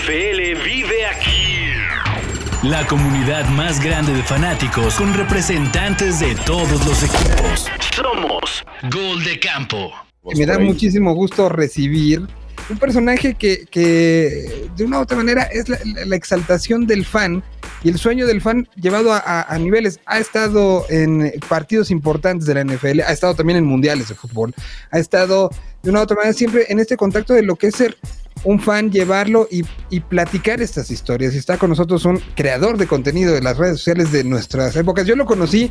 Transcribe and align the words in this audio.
NFL 0.00 0.64
vive 0.64 1.06
aquí. 1.06 1.72
La 2.62 2.86
comunidad 2.86 3.46
más 3.50 3.82
grande 3.82 4.14
de 4.14 4.22
fanáticos 4.22 4.94
con 4.94 5.12
representantes 5.12 6.20
de 6.20 6.34
todos 6.46 6.86
los 6.86 7.02
equipos. 7.02 7.66
Somos 7.94 8.64
Gol 8.90 9.22
de 9.24 9.38
Campo. 9.38 9.92
Me 10.34 10.46
da 10.46 10.58
muchísimo 10.58 11.12
gusto 11.14 11.50
recibir 11.50 12.26
un 12.70 12.78
personaje 12.78 13.34
que, 13.34 13.66
que 13.66 14.68
de 14.74 14.84
una 14.84 15.00
u 15.00 15.02
otra 15.02 15.18
manera 15.18 15.42
es 15.42 15.68
la, 15.68 15.78
la 15.84 16.16
exaltación 16.16 16.86
del 16.86 17.04
fan 17.04 17.42
y 17.82 17.90
el 17.90 17.98
sueño 17.98 18.26
del 18.26 18.40
fan 18.40 18.68
llevado 18.76 19.12
a, 19.12 19.42
a, 19.42 19.58
niveles. 19.58 20.00
Ha 20.06 20.18
estado 20.18 20.86
en 20.88 21.32
partidos 21.48 21.90
importantes 21.90 22.46
de 22.46 22.54
la 22.54 22.64
NFL, 22.64 23.00
ha 23.00 23.12
estado 23.12 23.34
también 23.34 23.58
en 23.58 23.64
mundiales 23.64 24.08
de 24.08 24.14
fútbol, 24.14 24.54
ha 24.90 24.98
estado 24.98 25.50
de 25.82 25.90
una 25.90 26.00
u 26.00 26.02
otra 26.02 26.16
manera 26.16 26.32
siempre 26.32 26.66
en 26.68 26.78
este 26.78 26.96
contacto 26.96 27.34
de 27.34 27.42
lo 27.42 27.56
que 27.56 27.68
es 27.68 27.74
ser 27.74 27.96
un 28.44 28.60
fan, 28.60 28.90
llevarlo 28.90 29.46
y, 29.50 29.64
y, 29.90 30.00
platicar 30.00 30.60
estas 30.60 30.90
historias. 30.90 31.34
Está 31.34 31.58
con 31.58 31.70
nosotros 31.70 32.04
un 32.04 32.20
creador 32.34 32.78
de 32.78 32.86
contenido 32.86 33.34
de 33.34 33.42
las 33.42 33.58
redes 33.58 33.78
sociales 33.78 34.12
de 34.12 34.24
nuestras 34.24 34.74
épocas. 34.76 35.06
Yo 35.06 35.16
lo 35.16 35.26
conocí 35.26 35.70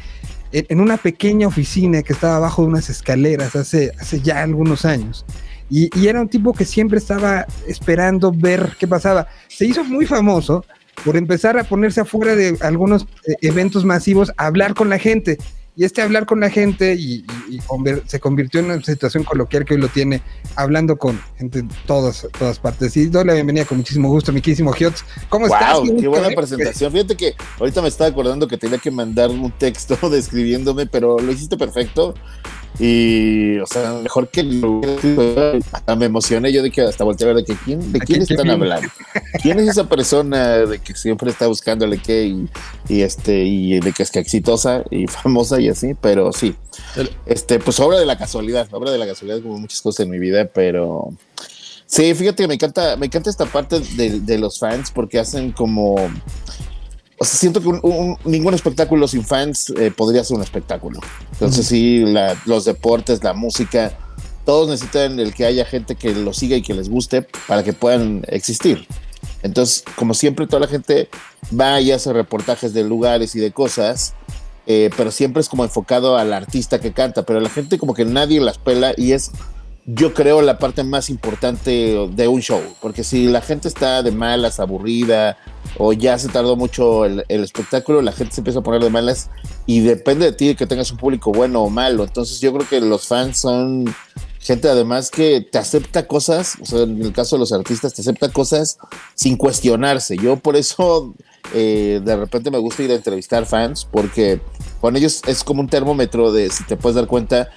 en, 0.52 0.66
en 0.70 0.80
una 0.80 0.98
pequeña 0.98 1.48
oficina 1.48 2.04
que 2.04 2.14
estaba 2.14 2.38
abajo 2.38 2.62
de 2.62 2.70
unas 2.70 2.90
escaleras 2.90 3.56
hace, 3.56 3.92
hace 4.00 4.22
ya 4.22 4.44
algunos 4.44 4.86
años. 4.86 5.26
Y, 5.70 5.90
y, 6.00 6.08
era 6.08 6.22
un 6.22 6.30
tipo 6.30 6.54
que 6.54 6.66
siempre 6.66 6.98
estaba 6.98 7.46
esperando 7.68 8.32
ver 8.32 8.76
qué 8.80 8.88
pasaba. 8.88 9.28
Se 9.48 9.66
hizo 9.66 9.84
muy 9.84 10.06
famoso 10.06 10.66
por 11.06 11.18
empezar 11.18 11.58
a 11.58 11.64
ponerse 11.64 12.02
afuera 12.02 12.36
de 12.36 12.58
algunos 12.62 13.04
eh, 13.28 13.36
eventos 13.42 13.86
masivos, 13.86 14.32
a 14.38 14.48
hablar 14.48 14.74
con 14.74 14.90
la 14.90 15.00
gente. 15.00 15.38
Y 15.76 15.86
este 15.86 16.02
hablar 16.02 16.26
con 16.26 16.40
la 16.40 16.50
gente 16.50 16.96
y, 16.96 17.26
y, 17.50 17.56
y 17.56 17.62
se 18.06 18.20
convirtió 18.20 18.60
en 18.60 18.68
una 18.68 18.82
situación 18.82 19.24
coloquial 19.24 19.64
que 19.66 19.76
hoy 19.76 19.80
lo 19.80 19.88
tiene 19.88 20.22
hablando 20.56 20.98
con 20.98 21.20
gente 21.38 21.60
en 21.60 21.70
todas, 21.86 22.28
todas 22.38 22.60
partes. 22.60 22.98
Y 22.98 23.06
doy 23.06 23.24
la 23.24 23.34
bienvenida 23.34 23.66
con 23.66 23.78
muchísimo 23.78 24.10
gusto, 24.10 24.34
mi 24.34 24.42
querísimo 24.42 24.74
Giotz. 24.74 25.04
¿Cómo 25.30 25.48
wow, 25.48 25.56
estás? 25.56 25.80
Qué 26.02 26.08
buena 26.08 26.30
presentación. 26.30 26.92
Fíjate 26.92 27.16
que 27.16 27.36
ahorita 27.60 27.82
me 27.82 27.88
estaba 27.88 28.10
acordando 28.10 28.48
que 28.48 28.58
tenía 28.58 28.78
que 28.78 28.92
mandar 28.92 29.30
un 29.30 29.52
texto 29.52 29.98
describiéndome, 30.10 30.86
pero 30.86 31.20
lo 31.20 31.32
hiciste 31.32 31.58
perfecto. 31.58 32.14
Y, 32.78 33.58
o 33.60 33.66
sea, 33.66 33.94
mejor 33.94 34.30
que 34.30 34.42
hasta 35.72 35.96
me 35.96 36.06
emocioné 36.06 36.54
yo 36.54 36.62
de 36.62 36.72
que 36.72 36.82
hasta 36.82 37.04
volteé 37.04 37.26
a 37.26 37.34
ver 37.34 37.44
de 37.44 37.46
que 37.46 37.60
quién, 37.66 37.92
de 37.92 38.00
quién 38.00 38.22
están 38.22 38.50
hablando. 38.50 38.88
¿Quién 39.42 39.60
es 39.60 39.70
esa 39.70 39.90
persona 39.90 40.60
de 40.60 40.80
que 40.80 40.96
siempre 40.96 41.32
está 41.32 41.48
buscándole 41.48 41.98
qué 41.98 42.28
y, 42.28 42.48
y, 42.88 43.02
este 43.02 43.44
y 43.44 43.80
de 43.80 43.92
que 43.92 44.04
es 44.04 44.12
que 44.12 44.20
exitosa 44.20 44.84
y 44.92 45.08
famosa 45.08 45.60
y 45.60 45.70
así? 45.70 45.94
Pero 46.00 46.32
sí, 46.32 46.56
este, 47.26 47.60
pues 47.60 47.80
obra 47.80 48.00
de 48.00 48.06
la 48.06 48.18
casualidad, 48.18 48.68
obra 48.72 48.92
de 48.92 48.98
la 48.98 49.08
casualidad 49.08 49.42
como 49.42 49.58
muchas 49.58 49.82
cosas 49.82 50.06
en 50.06 50.12
mi 50.12 50.20
vida, 50.20 50.46
pero 50.46 51.12
sí, 51.86 52.14
fíjate 52.14 52.44
que 52.44 52.48
me 52.48 52.54
encanta, 52.54 52.96
me 52.96 53.08
encanta 53.08 53.30
esta 53.30 53.46
parte 53.46 53.80
de, 53.80 54.22
de 54.22 54.38
los 54.38 54.60
fans 54.60 54.92
porque 54.92 55.20
hacen 55.20 55.52
como 55.52 55.98
o 57.20 57.26
sea, 57.26 57.38
siento 57.40 57.62
que 57.62 57.68
un, 57.68 57.80
un, 57.84 58.18
ningún 58.24 58.54
espectáculo 58.54 59.08
sin 59.08 59.24
fans 59.24 59.72
eh, 59.78 59.92
podría 59.92 60.24
ser 60.24 60.38
un 60.38 60.44
espectáculo. 60.44 61.00
Entonces, 61.34 61.66
uh 61.66 61.68
-huh. 61.68 61.70
sí, 61.70 62.00
la, 62.06 62.38
los 62.46 62.66
deportes, 62.66 63.24
la 63.24 63.34
música, 63.34 63.98
todos 64.46 64.70
necesitan 64.70 65.20
el 65.20 65.34
que 65.34 65.46
haya 65.46 65.66
gente 65.66 65.96
que 65.96 66.16
los 66.16 66.38
siga 66.38 66.56
y 66.56 66.62
que 66.62 66.74
les 66.74 66.90
guste 66.90 67.28
para 67.48 67.64
que 67.64 67.74
puedan 67.74 68.24
existir. 68.28 68.88
Entonces, 69.44 69.84
como 69.96 70.14
siempre, 70.14 70.48
toda 70.48 70.62
la 70.62 70.68
gente 70.68 71.10
va 71.60 71.80
y 71.82 71.92
hace 71.92 72.12
reportajes 72.14 72.74
de 72.74 72.84
lugares 72.84 73.36
y 73.36 73.40
de 73.40 73.52
cosas, 73.52 74.14
eh, 74.66 74.90
pero 74.96 75.12
siempre 75.12 75.42
es 75.42 75.50
como 75.50 75.64
enfocado 75.64 76.18
al 76.18 76.34
artista 76.34 76.80
que 76.80 76.94
canta, 76.94 77.24
pero 77.24 77.40
la 77.40 77.50
gente 77.50 77.78
como 77.78 77.94
que 77.94 78.06
nadie 78.06 78.40
las 78.40 78.58
pela 78.58 78.94
y 78.98 79.12
es 79.12 79.32
yo 79.86 80.14
creo 80.14 80.42
la 80.42 80.60
parte 80.60 80.84
más 80.84 81.10
importante 81.10 82.08
de 82.12 82.28
un 82.28 82.42
show, 82.42 82.62
porque 82.82 83.04
si 83.04 83.28
la 83.28 83.42
gente 83.42 83.68
está 83.68 84.04
de 84.04 84.12
malas, 84.12 84.60
aburrida, 84.60 85.38
o 85.78 85.94
ya 85.94 86.18
se 86.18 86.30
tardó 86.30 86.56
mucho 86.56 87.06
el, 87.06 87.24
espectáculo, 87.28 88.02
la 88.02 88.12
gente 88.12 88.36
se 88.36 88.42
empieza 88.42 88.60
a 88.60 88.64
poner 88.64 88.82
de 88.82 88.90
malas 88.90 89.30
y 89.66 89.82
depende 89.82 90.26
de 90.26 90.32
ti 90.34 90.56
que 90.56 90.68
tengas 90.68 90.92
un 90.92 90.98
público 90.98 91.32
bueno 91.32 91.64
o 91.64 91.70
malo. 91.70 92.04
Entonces 92.04 92.40
yo 92.40 92.54
creo 92.54 92.68
que 92.68 92.82
los 92.82 93.08
fans 93.08 93.40
son 93.40 93.86
gente 94.40 94.70
además 94.70 95.12
que 95.12 95.42
te 95.42 95.58
acepta 95.58 96.08
cosas, 96.08 96.58
o 96.62 96.66
sea, 96.66 96.82
en 96.82 97.02
el 97.02 97.14
caso 97.14 97.36
de 97.36 97.42
los 97.42 97.52
artistas, 97.52 97.94
te 97.94 98.02
acepta 98.02 98.30
cosas 98.32 98.78
sin 99.16 99.38
cuestionarse. 99.38 100.18
Yo 100.18 100.38
por 100.38 100.56
eso 100.56 101.14
eh, 101.54 102.02
de 102.04 102.16
repente 102.16 102.52
me 102.52 102.58
gusta 102.58 102.84
ir 102.84 102.92
a 102.92 102.96
entrevistar 102.96 103.46
fans, 103.46 103.88
porque 103.90 104.40
con 104.82 104.96
ellos 104.96 105.22
es 105.28 105.44
como 105.44 105.62
un 105.62 105.68
termómetro 105.68 106.32
de, 106.32 106.50
si 106.50 106.64
te 106.64 106.78
puedes 106.78 106.96
dar 106.96 107.08
cuenta, 107.08 107.50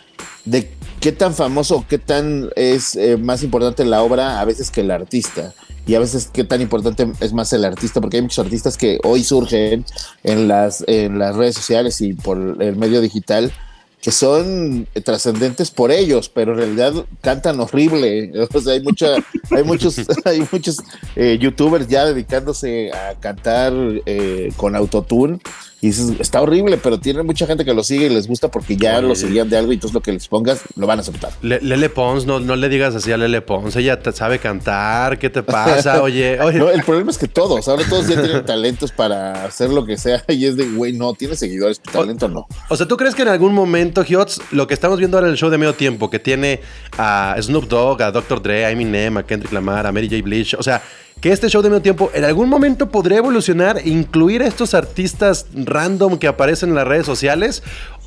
de 0.44 0.70
qué 1.02 1.10
tan 1.10 1.34
famoso, 1.34 1.84
qué 1.88 1.98
tan 1.98 2.50
es 2.54 2.94
eh, 2.94 3.16
más 3.16 3.42
importante 3.42 3.84
la 3.84 4.02
obra 4.02 4.40
a 4.40 4.44
veces 4.44 4.70
que 4.70 4.82
el 4.82 4.90
artista. 4.92 5.52
Y 5.84 5.96
a 5.96 5.98
veces 5.98 6.30
qué 6.32 6.44
tan 6.44 6.60
importante 6.60 7.10
es 7.18 7.32
más 7.32 7.52
el 7.52 7.64
artista, 7.64 8.00
porque 8.00 8.18
hay 8.18 8.22
muchos 8.22 8.44
artistas 8.44 8.78
que 8.78 9.00
hoy 9.02 9.24
surgen 9.24 9.84
en 10.22 10.46
las, 10.46 10.84
en 10.86 11.18
las 11.18 11.34
redes 11.34 11.56
sociales 11.56 12.00
y 12.00 12.14
por 12.14 12.38
el 12.38 12.76
medio 12.76 13.00
digital 13.00 13.52
que 14.00 14.12
son 14.12 14.86
trascendentes 15.04 15.70
por 15.70 15.92
ellos, 15.92 16.28
pero 16.28 16.52
en 16.52 16.58
realidad 16.58 16.92
cantan 17.20 17.58
horrible. 17.60 18.32
O 18.54 18.60
sea, 18.60 18.74
hay, 18.74 18.80
mucha, 18.80 19.14
hay 19.50 19.64
muchos, 19.64 19.96
hay 20.24 20.46
muchos 20.52 20.76
eh, 21.16 21.36
youtubers 21.40 21.88
ya 21.88 22.04
dedicándose 22.04 22.92
a 22.92 23.18
cantar 23.18 23.72
eh, 24.06 24.52
con 24.56 24.76
autotune. 24.76 25.40
Y 25.84 25.88
dices, 25.88 26.12
está 26.20 26.40
horrible, 26.40 26.78
pero 26.80 27.00
tiene 27.00 27.24
mucha 27.24 27.44
gente 27.44 27.64
que 27.64 27.74
lo 27.74 27.82
sigue 27.82 28.06
y 28.06 28.08
les 28.08 28.28
gusta 28.28 28.48
porque 28.52 28.76
ya 28.76 29.00
lo 29.00 29.16
seguían 29.16 29.50
de 29.50 29.58
algo 29.58 29.72
y 29.72 29.74
entonces 29.74 29.92
lo 29.92 30.00
que 30.00 30.12
les 30.12 30.28
pongas 30.28 30.62
lo 30.76 30.86
van 30.86 31.00
a 31.00 31.02
aceptar. 31.02 31.32
Le, 31.42 31.60
Lele 31.60 31.88
Pons, 31.88 32.24
no, 32.24 32.38
no 32.38 32.54
le 32.54 32.68
digas 32.68 32.94
así 32.94 33.10
a 33.10 33.16
Lele 33.16 33.42
Pons, 33.42 33.74
ella 33.74 34.00
te 34.00 34.12
sabe 34.12 34.38
cantar, 34.38 35.18
¿qué 35.18 35.28
te 35.28 35.42
pasa? 35.42 36.00
Oye, 36.04 36.40
oye. 36.40 36.60
No, 36.60 36.70
el 36.70 36.84
problema 36.84 37.10
es 37.10 37.18
que 37.18 37.26
todos, 37.26 37.66
ahora 37.66 37.82
todos 37.88 38.06
ya 38.06 38.14
tienen 38.14 38.44
talentos 38.44 38.92
para 38.92 39.44
hacer 39.44 39.70
lo 39.70 39.84
que 39.84 39.96
sea 39.96 40.22
y 40.28 40.46
es 40.46 40.56
de, 40.56 40.66
güey, 40.66 40.92
no, 40.92 41.14
tiene 41.14 41.34
seguidores, 41.34 41.80
tu 41.80 41.90
talento 41.90 42.28
no. 42.28 42.46
O 42.68 42.76
sea, 42.76 42.86
¿tú 42.86 42.96
crees 42.96 43.16
que 43.16 43.22
en 43.22 43.28
algún 43.28 43.52
momento, 43.52 44.04
Hiots, 44.04 44.40
lo 44.52 44.68
que 44.68 44.74
estamos 44.74 45.00
viendo 45.00 45.16
ahora 45.16 45.26
en 45.26 45.32
el 45.32 45.36
show 45.36 45.50
de 45.50 45.58
medio 45.58 45.74
tiempo, 45.74 46.08
que 46.08 46.20
tiene 46.20 46.60
a 46.96 47.34
Snoop 47.40 47.64
Dogg, 47.66 48.02
a 48.02 48.12
Dr. 48.12 48.40
Dre, 48.40 48.66
a 48.66 48.70
Eminem, 48.70 49.16
a 49.16 49.26
Kendrick 49.26 49.52
Lamar, 49.52 49.84
a 49.84 49.90
Mary 49.90 50.08
J. 50.08 50.22
Blige, 50.22 50.56
o 50.56 50.62
sea, 50.62 50.80
que 51.20 51.30
este 51.30 51.48
show 51.48 51.62
de 51.62 51.68
medio 51.68 51.82
tiempo 51.82 52.10
en 52.14 52.24
algún 52.24 52.48
momento 52.48 52.90
podría 52.90 53.18
evolucionar 53.18 53.78
e 53.78 53.88
incluir 53.88 54.42
a 54.42 54.46
estos 54.46 54.74
artistas 54.74 55.46
random 55.54 56.18
que 56.18 56.26
aparecen 56.26 56.70
en 56.70 56.74
las 56.74 56.86
redes 56.86 57.06
sociales. 57.06 57.62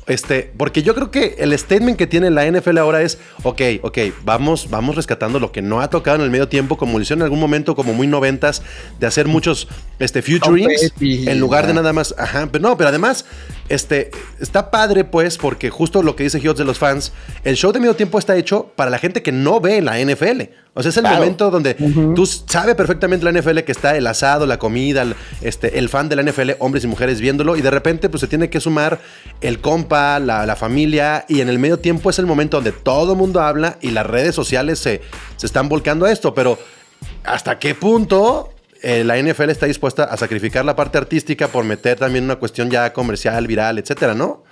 Este, 0.06 0.52
porque 0.56 0.84
yo 0.84 0.94
creo 0.94 1.10
que 1.10 1.34
el 1.38 1.56
statement 1.58 1.98
que 1.98 2.06
tiene 2.06 2.30
la 2.30 2.48
NFL 2.48 2.78
ahora 2.78 3.02
es, 3.02 3.18
ok, 3.42 3.60
ok, 3.82 3.98
vamos, 4.24 4.70
vamos 4.70 4.94
rescatando 4.94 5.40
lo 5.40 5.50
que 5.50 5.62
no 5.62 5.80
ha 5.80 5.90
tocado 5.90 6.18
en 6.18 6.22
el 6.22 6.30
medio 6.30 6.46
tiempo, 6.46 6.76
como 6.76 6.96
lo 6.98 7.02
hicieron 7.02 7.22
en 7.22 7.24
algún 7.24 7.40
momento, 7.40 7.74
como 7.74 7.92
muy 7.92 8.06
noventas, 8.06 8.62
de 9.00 9.06
hacer 9.08 9.26
muchos 9.26 9.66
este, 9.98 10.22
futurings 10.22 10.92
en 11.00 11.40
lugar 11.40 11.66
de 11.66 11.74
nada 11.74 11.92
más, 11.92 12.14
ajá, 12.16 12.48
pero 12.52 12.62
no, 12.62 12.76
pero 12.76 12.90
además, 12.90 13.24
este, 13.68 14.10
está 14.40 14.70
padre 14.70 15.04
pues, 15.04 15.38
porque 15.38 15.70
justo 15.70 16.02
lo 16.02 16.16
que 16.16 16.24
dice 16.24 16.40
Gios 16.40 16.56
de 16.56 16.64
los 16.64 16.78
fans, 16.78 17.12
el 17.44 17.56
show 17.56 17.72
de 17.72 17.80
medio 17.80 17.94
tiempo 17.94 18.18
está 18.18 18.36
hecho 18.36 18.70
para 18.76 18.90
la 18.90 18.98
gente 18.98 19.22
que 19.22 19.32
no 19.32 19.60
ve 19.60 19.80
la 19.82 19.98
NFL. 19.98 20.42
O 20.74 20.82
sea, 20.82 20.90
es 20.90 20.96
el 20.98 21.04
claro. 21.04 21.16
momento 21.16 21.50
donde 21.50 21.74
uh 21.78 21.88
-huh. 21.88 22.14
tú 22.14 22.26
sabes 22.26 22.74
perfectamente 22.74 23.24
la 23.24 23.32
NFL 23.32 23.60
que 23.60 23.72
está 23.72 23.96
el 23.96 24.06
asado, 24.06 24.44
la 24.46 24.58
comida, 24.58 25.02
el, 25.02 25.16
este, 25.40 25.78
el 25.78 25.88
fan 25.88 26.08
de 26.08 26.16
la 26.16 26.22
NFL, 26.22 26.50
hombres 26.58 26.84
y 26.84 26.86
mujeres 26.86 27.20
viéndolo, 27.20 27.56
y 27.56 27.62
de 27.62 27.70
repente 27.70 28.10
pues 28.10 28.20
se 28.20 28.26
tiene 28.26 28.50
que 28.50 28.60
sumar 28.60 29.00
el 29.40 29.60
compa, 29.60 30.18
la, 30.18 30.44
la 30.44 30.54
familia, 30.54 31.24
y 31.28 31.40
en 31.40 31.48
el 31.48 31.58
medio 31.58 31.78
tiempo 31.78 32.10
es 32.10 32.18
el 32.18 32.26
momento 32.26 32.58
donde 32.58 32.72
todo 32.72 33.12
el 33.12 33.18
mundo 33.18 33.40
habla 33.40 33.78
y 33.80 33.90
las 33.90 34.06
redes 34.06 34.34
sociales 34.34 34.78
se, 34.78 35.00
se 35.36 35.46
están 35.46 35.68
volcando 35.68 36.04
a 36.04 36.12
esto, 36.12 36.34
pero 36.34 36.58
¿hasta 37.24 37.58
qué 37.58 37.74
punto 37.74 38.50
eh, 38.88 39.02
la 39.02 39.20
NFL 39.20 39.50
está 39.50 39.66
dispuesta 39.66 40.04
a 40.04 40.16
sacrificar 40.16 40.64
la 40.64 40.76
parte 40.76 40.96
artística 40.96 41.48
por 41.48 41.64
meter 41.64 41.98
también 41.98 42.22
una 42.22 42.36
cuestión 42.36 42.70
ya 42.70 42.92
comercial, 42.92 43.44
viral, 43.48 43.80
etcétera, 43.80 44.14
¿no? 44.14 44.44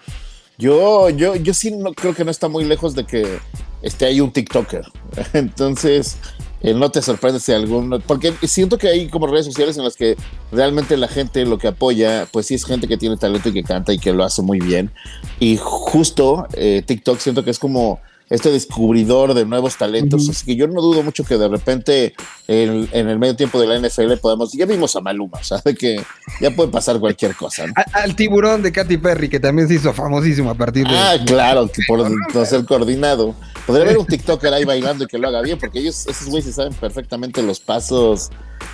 Yo, 0.58 1.08
yo, 1.10 1.36
yo 1.36 1.54
sí 1.54 1.72
creo 1.94 2.16
que 2.16 2.24
no 2.24 2.32
está 2.32 2.48
muy 2.48 2.64
lejos 2.64 2.96
de 2.96 3.04
que 3.04 3.38
esté 3.80 4.06
ahí 4.06 4.20
un 4.20 4.32
TikToker. 4.32 4.86
Entonces, 5.34 6.16
eh, 6.62 6.74
no 6.74 6.90
te 6.90 7.00
sorprende 7.00 7.38
si 7.38 7.52
alguno. 7.52 8.00
Porque 8.00 8.34
siento 8.42 8.76
que 8.76 8.88
hay 8.88 9.08
como 9.08 9.28
redes 9.28 9.46
sociales 9.46 9.78
en 9.78 9.84
las 9.84 9.94
que 9.94 10.16
realmente 10.50 10.96
la 10.96 11.06
gente 11.06 11.44
lo 11.44 11.56
que 11.56 11.68
apoya, 11.68 12.26
pues 12.32 12.46
sí 12.46 12.54
es 12.54 12.64
gente 12.64 12.88
que 12.88 12.96
tiene 12.96 13.16
talento 13.16 13.50
y 13.50 13.52
que 13.52 13.62
canta 13.62 13.92
y 13.92 14.00
que 14.00 14.12
lo 14.12 14.24
hace 14.24 14.42
muy 14.42 14.58
bien. 14.58 14.90
Y 15.38 15.58
justo 15.60 16.48
eh, 16.54 16.82
TikTok 16.84 17.20
siento 17.20 17.44
que 17.44 17.50
es 17.52 17.60
como 17.60 18.00
este 18.30 18.50
descubridor 18.50 19.34
de 19.34 19.44
nuevos 19.44 19.76
talentos. 19.76 20.22
Uh 20.22 20.26
-huh. 20.26 20.30
Así 20.30 20.46
que 20.46 20.56
yo 20.56 20.66
no 20.66 20.80
dudo 20.80 21.02
mucho 21.02 21.24
que 21.24 21.36
de 21.36 21.48
repente 21.48 22.14
en, 22.48 22.88
en, 22.92 23.08
el 23.08 23.18
medio 23.18 23.36
tiempo 23.36 23.60
de 23.60 23.66
la 23.66 23.78
NFL 23.78 24.14
podamos. 24.20 24.52
Ya 24.52 24.66
vimos 24.66 24.96
a 24.96 25.00
Maluma, 25.00 25.38
o 25.38 25.44
sea, 25.44 25.60
de 25.64 25.74
que 25.74 26.02
ya 26.40 26.50
puede 26.50 26.70
pasar 26.70 26.98
cualquier 26.98 27.34
cosa. 27.34 27.66
¿no? 27.66 27.72
Al, 27.76 28.02
al, 28.02 28.16
tiburón 28.16 28.62
de 28.62 28.72
Katy 28.72 28.96
Perry, 28.96 29.28
que 29.28 29.40
también 29.40 29.68
se 29.68 29.74
hizo 29.74 29.92
famosísimo 29.92 30.50
a 30.50 30.54
partir 30.54 30.86
de. 30.86 30.96
Ah, 30.96 31.16
claro, 31.24 31.68
que 31.68 31.82
por 31.86 32.08
no 32.10 32.44
ser 32.44 32.64
coordinado. 32.64 33.34
Podría 33.66 33.84
haber 33.84 33.98
un 33.98 34.06
TikToker 34.06 34.52
ahí 34.52 34.64
bailando 34.64 35.04
y 35.04 35.06
que 35.06 35.18
lo 35.18 35.28
haga 35.28 35.40
bien, 35.40 35.58
porque 35.58 35.78
ellos, 35.78 36.06
esos 36.06 36.28
güeyes, 36.28 36.54
saben 36.54 36.74
perfectamente 36.74 37.42
los 37.42 37.60
pasos 37.60 38.30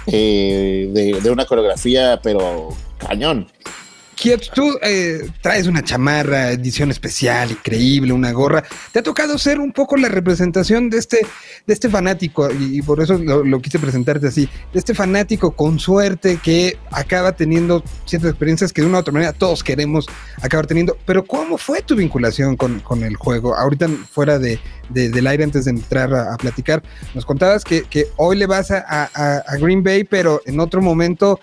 eh, 0.07 0.91
de, 0.93 1.21
de 1.21 1.31
una 1.31 1.45
coreografía, 1.45 2.21
pero 2.23 2.71
cañón. 2.99 3.47
Kiet, 4.21 4.51
tú 4.55 4.79
eh, 4.83 5.31
traes 5.41 5.67
una 5.67 5.83
chamarra, 5.83 6.51
edición 6.51 6.91
especial, 6.91 7.53
increíble, 7.53 8.13
una 8.13 8.33
gorra. 8.33 8.63
Te 8.93 8.99
ha 8.99 9.03
tocado 9.03 9.39
ser 9.39 9.59
un 9.59 9.73
poco 9.73 9.97
la 9.97 10.11
representación 10.11 10.91
de 10.91 10.99
este, 10.99 11.27
de 11.67 11.73
este 11.73 11.89
fanático, 11.89 12.51
y, 12.53 12.83
por 12.83 13.01
eso 13.01 13.17
lo, 13.17 13.63
quise 13.63 13.79
presentarte 13.79 14.27
así, 14.27 14.47
de 14.75 14.79
este 14.79 14.93
fanático 14.95 15.53
con 15.53 15.79
suerte 15.79 16.39
que 16.43 16.77
acaba 16.91 17.33
teniendo 17.33 17.83
ciertas 18.05 18.33
experiencias 18.33 18.75
que 18.75 18.83
de 18.83 18.89
una 18.89 18.99
u 18.99 19.01
otra 19.01 19.15
manera 19.15 19.33
todos 19.33 19.65
queremos 19.65 20.07
acabar 20.43 20.67
teniendo. 20.67 20.99
Pero 21.07 21.25
¿cómo 21.25 21.57
fue 21.57 21.81
tu 21.81 21.97
vinculación 21.97 22.59
con, 22.59 22.81
con 22.81 23.03
el 23.03 23.17
juego? 23.17 23.57
Ahorita 23.57 23.89
fuera 24.13 24.39
de, 24.39 24.61
de- 24.91 25.09
del 25.09 25.27
aire, 25.29 25.45
antes 25.45 25.65
de 25.65 25.71
entrar 25.71 26.13
a, 26.13 26.37
platicar, 26.37 26.83
nos 27.15 27.25
contabas 27.25 27.65
que, 27.65 27.85
que 27.85 28.09
hoy 28.19 28.37
le 28.37 28.45
vas 28.45 28.71
a, 28.71 28.85
a- 29.15 29.57
Green 29.57 29.83
Bay, 29.83 30.05
pero 30.05 30.43
en 30.45 30.61
otro 30.61 30.83
momento 30.83 31.41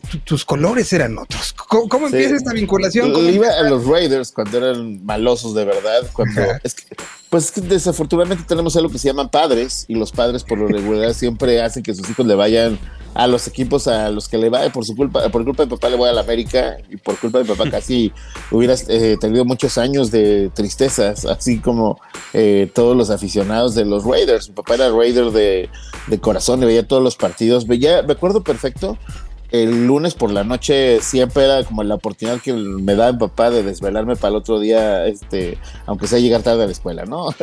tu- 0.00 0.18
tus 0.18 0.44
colores 0.44 0.92
eran 0.92 1.16
otros. 1.18 1.52
¿Cómo, 1.52 1.88
cómo 1.88 2.08
Sí. 2.08 2.14
empieza 2.16 2.36
esta 2.36 2.52
vinculación? 2.52 3.08
Le 3.08 3.14
¿Cómo 3.14 3.28
iba 3.28 3.48
a 3.48 3.62
los 3.62 3.86
Raiders 3.86 4.32
cuando 4.32 4.58
eran 4.58 5.04
malosos 5.04 5.54
de 5.54 5.64
verdad. 5.64 6.02
Cuando 6.12 6.40
es 6.62 6.74
que, 6.74 6.96
pues 7.30 7.44
es 7.46 7.50
que 7.52 7.60
desafortunadamente 7.62 8.44
tenemos 8.46 8.76
algo 8.76 8.90
que 8.90 8.98
se 8.98 9.08
llaman 9.08 9.28
padres 9.30 9.84
y 9.88 9.94
los 9.94 10.12
padres 10.12 10.42
por 10.44 10.58
lo 10.58 10.68
regular 10.68 11.12
siempre 11.14 11.60
hacen 11.62 11.82
que 11.82 11.94
sus 11.94 12.08
hijos 12.10 12.26
le 12.26 12.34
vayan 12.34 12.78
a 13.14 13.26
los 13.26 13.46
equipos 13.48 13.88
a 13.88 14.10
los 14.10 14.28
que 14.28 14.36
le 14.36 14.50
va 14.50 14.68
por 14.70 14.84
su 14.84 14.94
culpa 14.94 15.28
por 15.30 15.42
culpa 15.44 15.64
de 15.64 15.70
papá 15.70 15.88
le 15.88 15.96
voy 15.96 16.08
a 16.08 16.12
la 16.12 16.20
América 16.20 16.76
y 16.90 16.98
por 16.98 17.16
culpa 17.18 17.38
de 17.38 17.46
papá 17.46 17.70
casi 17.70 18.12
hubieras 18.50 18.84
eh, 18.90 19.16
tenido 19.18 19.44
muchos 19.46 19.78
años 19.78 20.10
de 20.10 20.50
tristezas 20.54 21.24
así 21.24 21.58
como 21.58 21.98
eh, 22.34 22.70
todos 22.74 22.94
los 22.94 23.08
aficionados 23.08 23.74
de 23.74 23.86
los 23.86 24.04
Raiders 24.04 24.50
mi 24.50 24.54
papá 24.56 24.74
era 24.74 24.90
Raider 24.90 25.30
de, 25.30 25.70
de 26.08 26.20
corazón 26.20 26.62
y 26.62 26.66
veía 26.66 26.86
todos 26.86 27.02
los 27.02 27.16
partidos 27.16 27.66
veía 27.66 28.02
me 28.02 28.12
acuerdo 28.12 28.42
perfecto 28.44 28.98
el 29.50 29.86
lunes 29.86 30.14
por 30.14 30.30
la 30.30 30.44
noche 30.44 31.00
siempre 31.00 31.44
era 31.44 31.64
como 31.64 31.82
la 31.84 31.96
oportunidad 31.96 32.40
que 32.40 32.52
me 32.52 32.94
daba 32.94 33.12
mi 33.12 33.18
papá 33.18 33.50
de 33.50 33.62
desvelarme 33.62 34.16
para 34.16 34.30
el 34.30 34.36
otro 34.36 34.58
día, 34.58 35.06
este, 35.06 35.58
aunque 35.86 36.06
sea 36.06 36.18
llegar 36.18 36.42
tarde 36.42 36.64
a 36.64 36.66
la 36.66 36.72
escuela, 36.72 37.04
¿no? 37.04 37.28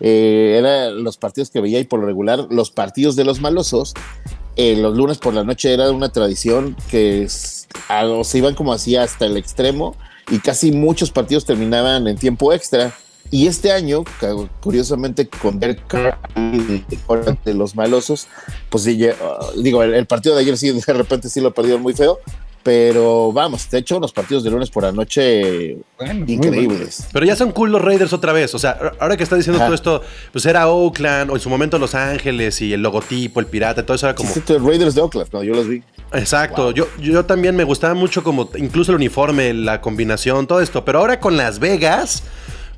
Eh, 0.00 0.56
eran 0.58 1.04
los 1.04 1.16
partidos 1.16 1.50
que 1.50 1.60
veía 1.60 1.78
y 1.78 1.84
por 1.84 2.00
lo 2.00 2.06
regular 2.06 2.48
los 2.50 2.72
partidos 2.72 3.14
de 3.14 3.24
los 3.24 3.40
malosos, 3.40 3.94
eh, 4.56 4.76
los 4.76 4.96
lunes 4.96 5.18
por 5.18 5.34
la 5.34 5.44
noche 5.44 5.72
era 5.72 5.90
una 5.92 6.10
tradición 6.10 6.76
que 6.90 7.28
se 7.28 8.38
iban 8.38 8.54
como 8.54 8.72
así 8.72 8.96
hasta 8.96 9.24
el 9.24 9.36
extremo 9.36 9.96
y 10.30 10.40
casi 10.40 10.72
muchos 10.72 11.10
partidos 11.10 11.44
terminaban 11.44 12.06
en 12.06 12.16
tiempo 12.16 12.52
extra. 12.52 12.92
Y 13.34 13.48
este 13.48 13.72
año, 13.72 14.04
cu- 14.20 14.48
curiosamente, 14.60 15.26
con 15.26 15.58
Derek 15.58 15.84
Carr 15.88 16.16
de 17.44 17.52
los 17.54 17.74
malosos, 17.74 18.28
pues 18.70 18.86
uh, 18.86 19.60
digo, 19.60 19.82
el, 19.82 19.92
el 19.92 20.06
partido 20.06 20.36
de 20.36 20.42
ayer 20.42 20.56
sí, 20.56 20.70
de 20.86 20.92
repente 20.92 21.28
sí 21.28 21.40
lo 21.40 21.52
perdieron 21.52 21.82
muy 21.82 21.94
feo, 21.94 22.20
pero 22.62 23.32
vamos, 23.32 23.68
de 23.70 23.78
hecho, 23.78 23.98
los 23.98 24.12
partidos 24.12 24.44
de 24.44 24.50
lunes 24.50 24.70
por 24.70 24.84
la 24.84 24.92
noche, 24.92 25.78
Bueno, 25.98 26.24
increíbles. 26.28 27.08
Pero 27.12 27.26
ya 27.26 27.34
son 27.34 27.50
cool 27.50 27.72
los 27.72 27.82
Raiders 27.82 28.12
otra 28.12 28.32
vez. 28.32 28.54
O 28.54 28.58
sea, 28.60 28.92
ahora 29.00 29.16
que 29.16 29.24
está 29.24 29.34
diciendo 29.34 29.58
Ajá. 29.58 29.66
todo 29.66 29.74
esto, 29.74 30.02
pues 30.32 30.46
era 30.46 30.68
Oakland 30.68 31.30
o 31.30 31.34
en 31.34 31.40
su 31.40 31.50
momento 31.50 31.76
Los 31.80 31.96
Ángeles 31.96 32.62
y 32.62 32.72
el 32.72 32.82
logotipo, 32.82 33.40
el 33.40 33.46
pirata, 33.46 33.84
todo 33.84 33.96
eso 33.96 34.06
era 34.06 34.14
como. 34.14 34.32
Sí, 34.32 34.40
sí, 34.46 34.56
Raiders 34.58 34.94
de 34.94 35.00
Oakland, 35.02 35.28
cuando 35.28 35.44
yo 35.44 35.54
los 35.56 35.66
vi. 35.68 35.82
Exacto, 36.12 36.70
yo, 36.70 36.86
yo 37.00 37.24
también 37.26 37.56
me 37.56 37.64
gustaba 37.64 37.94
mucho 37.94 38.22
como 38.22 38.48
incluso 38.56 38.92
el 38.92 38.96
uniforme, 38.96 39.52
la 39.52 39.80
combinación, 39.80 40.46
todo 40.46 40.60
esto, 40.60 40.84
pero 40.84 41.00
ahora 41.00 41.18
con 41.18 41.36
Las 41.36 41.58
Vegas, 41.58 42.22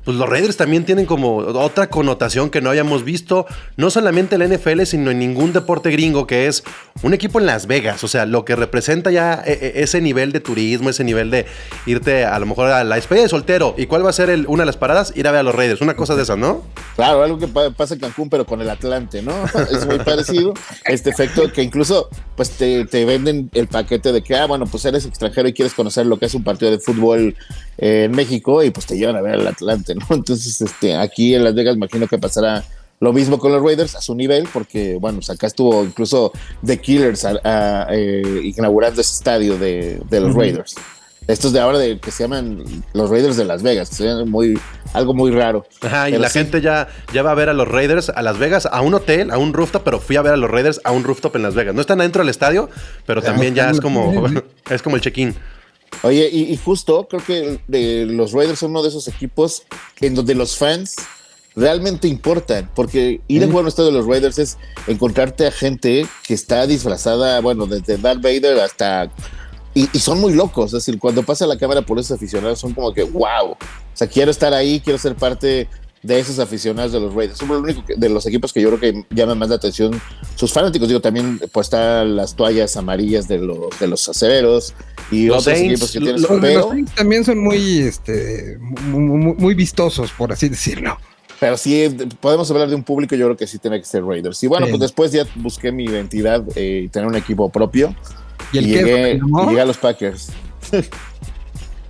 pues 0.07 0.15
los 0.15 0.29
Raiders 0.29 0.55
también 0.55 0.85
tienen 0.85 1.05
como 1.05 1.35
otra 1.35 1.89
connotación 1.89 2.49
que 2.49 2.61
no 2.61 2.69
habíamos 2.69 3.03
visto, 3.03 3.45
no 3.75 3.89
solamente 3.89 4.35
en 4.35 4.39
la 4.49 4.55
NFL, 4.57 4.83
sino 4.83 5.11
en 5.11 5.19
ningún 5.19 5.51
deporte 5.51 5.91
gringo, 5.91 6.25
que 6.25 6.47
es 6.47 6.63
un 7.03 7.13
equipo 7.13 7.39
en 7.41 7.45
Las 7.45 7.67
Vegas, 7.67 8.05
o 8.05 8.07
sea, 8.07 8.25
lo 8.25 8.45
que 8.45 8.55
representa 8.55 9.11
ya 9.11 9.43
eh, 9.45 9.59
eh, 9.61 9.71
ese 9.75 9.99
nivel 9.99 10.31
de 10.31 10.39
turismo, 10.39 10.89
ese 10.89 11.03
nivel 11.03 11.29
de 11.29 11.45
irte 11.85 12.23
a 12.23 12.39
lo 12.39 12.45
mejor 12.45 12.69
a 12.71 12.85
la 12.85 12.95
despedida 12.95 13.23
de 13.23 13.29
soltero, 13.29 13.75
¿y 13.77 13.87
cuál 13.87 14.05
va 14.05 14.11
a 14.11 14.13
ser 14.13 14.29
el- 14.29 14.45
una 14.47 14.61
de 14.61 14.67
las 14.67 14.77
paradas? 14.77 15.11
Ir 15.17 15.27
a 15.27 15.31
ver 15.31 15.41
a 15.41 15.43
los 15.43 15.53
Raiders, 15.53 15.81
una 15.81 15.97
cosa 15.97 16.15
de 16.15 16.23
esas, 16.23 16.37
¿no? 16.37 16.63
Claro, 16.95 17.21
algo 17.23 17.37
que 17.37 17.49
pa- 17.49 17.71
pasa 17.71 17.95
en 17.95 17.99
Cancún, 17.99 18.29
pero 18.29 18.45
con 18.45 18.61
el 18.61 18.69
Atlante, 18.69 19.21
¿no? 19.21 19.33
Es 19.69 19.85
muy 19.85 19.99
parecido. 19.99 20.53
Este 20.85 21.09
efecto 21.09 21.51
que 21.51 21.61
incluso 21.63 22.07
pues 22.37 22.51
te, 22.51 22.85
te 22.85 23.03
venden 23.03 23.49
el 23.53 23.67
paquete 23.67 24.13
de 24.13 24.21
que, 24.21 24.35
ah, 24.37 24.45
bueno, 24.45 24.65
pues 24.67 24.85
eres 24.85 25.05
extranjero 25.05 25.49
y 25.49 25.53
quieres 25.53 25.73
conocer 25.73 26.05
lo 26.05 26.17
que 26.17 26.27
es 26.27 26.33
un 26.33 26.45
partido 26.45 26.71
de 26.71 26.79
fútbol 26.79 27.35
eh, 27.77 28.03
en 28.05 28.11
México 28.11 28.63
y 28.63 28.69
pues 28.69 28.85
te 28.85 28.97
llevan 28.97 29.17
a 29.17 29.21
ver 29.21 29.33
al 29.33 29.47
Atlante, 29.47 29.93
¿no? 29.97 30.05
Entonces, 30.15 30.61
este, 30.61 30.95
aquí 30.95 31.35
en 31.35 31.43
Las 31.43 31.55
Vegas 31.55 31.75
imagino 31.75 32.07
que 32.07 32.17
pasará 32.17 32.63
lo 32.99 33.13
mismo 33.13 33.37
con 33.37 33.51
los 33.51 33.61
Raiders 33.61 33.95
a 33.95 34.01
su 34.01 34.15
nivel, 34.15 34.47
porque, 34.51 34.97
bueno, 34.99 35.19
pues 35.19 35.29
acá 35.29 35.45
estuvo 35.47 35.83
incluso 35.83 36.31
The 36.65 36.79
Killers 36.79 37.25
a- 37.25 37.39
a, 37.43 37.87
eh, 37.91 38.51
inaugurando 38.57 39.01
ese 39.01 39.13
estadio 39.13 39.57
de, 39.57 40.01
de 40.09 40.19
los 40.19 40.33
Raiders. 40.33 40.75
Estos 41.27 41.51
de 41.51 41.59
ahora 41.59 41.77
de, 41.77 41.99
que 41.99 42.09
se 42.09 42.23
llaman 42.23 42.63
los 42.93 43.09
Raiders 43.09 43.35
de 43.35 43.43
Las 43.43 43.61
Vegas, 43.61 43.89
que 43.95 44.03
ven 44.05 44.31
muy, 44.31 44.57
algo 44.93 45.13
muy 45.13 45.29
raro. 45.29 45.65
Ajá, 45.81 46.09
y 46.09 46.17
la 46.17 46.29
sí. 46.29 46.39
gente 46.39 46.61
ya, 46.61 46.87
ya 47.13 47.21
va 47.21 47.31
a 47.31 47.35
ver 47.35 47.49
a 47.49 47.53
los 47.53 47.67
Raiders 47.67 48.09
a 48.09 48.21
Las 48.21 48.37
Vegas, 48.39 48.65
a 48.65 48.79
un 48.81 48.93
hotel, 48.93 49.29
a 49.31 49.37
un 49.37 49.51
rooftop, 49.53 49.83
pero 49.83 49.99
fui 49.99 50.15
a 50.15 50.21
ver 50.21 50.31
a 50.33 50.37
los 50.37 50.49
Raiders 50.49 50.79
a 50.85 50.93
un 50.93 51.03
rooftop 51.03 51.35
en 51.35 51.43
Las 51.43 51.53
Vegas. 51.53 51.75
No 51.75 51.81
están 51.81 51.99
adentro 51.99 52.21
del 52.21 52.29
estadio, 52.29 52.69
pero 53.05 53.21
también 53.21 53.53
ya 53.55 53.69
es 53.69 53.81
como, 53.81 54.25
es 54.69 54.81
como 54.81 54.95
el 54.95 55.01
check-in. 55.01 55.35
Oye, 56.03 56.29
y, 56.31 56.53
y 56.53 56.57
justo 56.57 57.07
creo 57.09 57.23
que 57.23 57.59
de 57.67 58.05
los 58.05 58.31
Raiders 58.31 58.59
son 58.59 58.71
uno 58.71 58.83
de 58.83 58.89
esos 58.89 59.07
equipos 59.07 59.63
en 59.99 60.15
donde 60.15 60.35
los 60.35 60.55
fans 60.55 60.95
realmente 61.55 62.07
importan, 62.07 62.69
porque 62.75 63.19
ir 63.27 63.43
a 63.43 63.47
jugar 63.47 63.59
a 63.59 63.61
un 63.63 63.67
estadio 63.67 63.91
de 63.91 63.97
los 63.97 64.05
Raiders 64.05 64.37
es 64.37 64.57
encontrarte 64.85 65.47
a 65.47 65.51
gente 65.51 66.05
que 66.25 66.35
está 66.35 66.67
disfrazada, 66.67 67.41
bueno, 67.41 67.65
desde 67.65 67.97
Darth 67.97 68.21
Vader 68.21 68.59
hasta... 68.59 69.11
Y, 69.73 69.89
y 69.91 69.99
son 69.99 70.19
muy 70.19 70.33
locos, 70.33 70.67
es 70.67 70.85
decir, 70.85 70.99
cuando 70.99 71.23
pasa 71.23 71.45
la 71.45 71.57
cámara 71.57 71.81
por 71.81 71.99
esos 71.99 72.11
aficionados 72.11 72.59
son 72.59 72.73
como 72.73 72.93
que, 72.93 73.03
wow, 73.03 73.51
o 73.51 73.57
sea, 73.93 74.07
quiero 74.07 74.31
estar 74.31 74.53
ahí, 74.53 74.79
quiero 74.79 74.97
ser 74.97 75.15
parte 75.15 75.67
de 76.03 76.19
esos 76.19 76.39
aficionados 76.39 76.91
de 76.91 76.99
los 76.99 77.13
Raiders. 77.13 77.39
Son 77.39 77.49
lo 77.49 77.59
único 77.59 77.83
que- 77.85 77.95
de 77.95 78.09
los 78.09 78.25
equipos 78.25 78.53
que 78.53 78.61
yo 78.61 78.69
creo 78.69 78.79
que 78.79 79.05
llaman 79.13 79.37
más 79.39 79.49
la 79.49 79.55
atención 79.55 79.99
sus 80.35 80.53
fanáticos. 80.53 80.87
Digo, 80.87 81.01
también 81.01 81.39
pues 81.51 81.67
están 81.67 82.15
las 82.15 82.35
toallas 82.35 82.77
amarillas 82.77 83.27
de 83.27 83.39
los, 83.39 83.77
de 83.79 83.87
los 83.87 84.07
acereros 84.07 84.73
y 85.11 85.25
Los 85.27 85.39
otros 85.39 85.57
Saints, 85.57 85.71
equipos 85.73 85.91
que 85.91 85.99
tienen 85.99 86.21
lo- 86.21 86.29
Los 86.37 86.41
los 86.53 86.69
Saints 86.69 86.95
también 86.95 87.25
son 87.25 87.39
muy, 87.39 87.79
este, 87.79 88.57
muy, 88.59 89.53
vistosos, 89.55 90.11
por 90.11 90.31
así 90.31 90.49
decirlo. 90.49 90.97
pero 91.39 91.55
sí 91.57 91.81
eh, 91.83 91.91
podemos 92.19 92.49
hablar 92.51 92.67
de 92.69 92.75
un 92.75 92.83
público, 92.83 93.15
yo 93.15 93.25
creo 93.25 93.37
que 93.37 93.45
sí 93.47 93.57
tiene 93.59 93.77
que 93.79 93.85
ser 93.85 94.03
Raiders. 94.03 94.41
Y 94.43 94.47
bueno, 94.47 94.65
Sí. 94.65 94.71
pues 94.71 94.81
después 94.81 95.11
ya 95.11 95.25
busqué 95.35 95.71
mi 95.71 95.83
identidad 95.85 96.43
eh, 96.55 96.83
y 96.85 96.87
tener 96.89 97.07
un 97.07 97.15
equipo 97.15 97.49
propio. 97.49 97.95
Y 98.53 98.59
el 98.59 98.67
y 98.67 98.73
queso, 98.73 98.85
llegué, 98.87 99.19
llegué 99.47 99.61
a 99.61 99.65
los 99.65 99.77
Packers. 99.77 100.29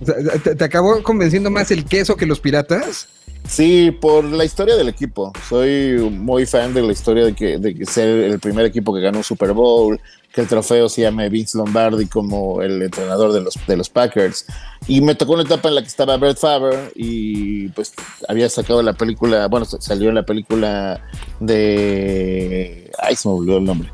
O 0.00 0.04
sea, 0.04 0.14
¿te, 0.42 0.54
te 0.54 0.64
acabó 0.64 1.02
convenciendo 1.02 1.50
más 1.50 1.70
el 1.72 1.84
queso 1.84 2.16
que 2.16 2.24
los 2.26 2.38
piratas? 2.38 3.08
Sí, 3.46 3.90
por 3.90 4.24
la 4.24 4.44
historia 4.44 4.76
del 4.76 4.88
equipo. 4.88 5.32
Soy 5.48 5.98
muy 6.10 6.46
fan 6.46 6.74
de 6.74 6.82
la 6.82 6.92
historia 6.92 7.24
de 7.24 7.34
que, 7.34 7.58
de 7.58 7.84
ser 7.86 8.06
el 8.08 8.38
primer 8.40 8.66
equipo 8.66 8.94
que 8.94 9.00
ganó 9.00 9.18
un 9.18 9.24
Super 9.24 9.52
Bowl, 9.52 9.98
que 10.32 10.42
el 10.42 10.46
trofeo 10.46 10.88
se 10.90 11.00
llame 11.02 11.30
Vince 11.30 11.56
Lombardi 11.56 12.06
como 12.06 12.60
el 12.60 12.82
entrenador 12.82 13.32
de 13.32 13.40
los, 13.40 13.54
de 13.66 13.76
los 13.76 13.88
Packers. 13.88 14.44
Y 14.86 15.00
me 15.00 15.14
tocó 15.14 15.32
una 15.32 15.44
etapa 15.44 15.68
en 15.70 15.76
la 15.76 15.80
que 15.80 15.88
estaba 15.88 16.16
Brett 16.18 16.36
Favre 16.36 16.90
y 16.94 17.68
pues 17.68 17.94
había 18.28 18.48
sacado 18.50 18.82
la 18.82 18.92
película, 18.92 19.46
bueno, 19.48 19.64
sa- 19.64 19.80
salió 19.80 20.10
en 20.10 20.16
la 20.16 20.24
película 20.24 21.00
de... 21.40 22.90
Ay, 22.98 23.16
se 23.16 23.28
me 23.28 23.34
olvidó 23.34 23.58
el 23.58 23.64
nombre. 23.64 23.90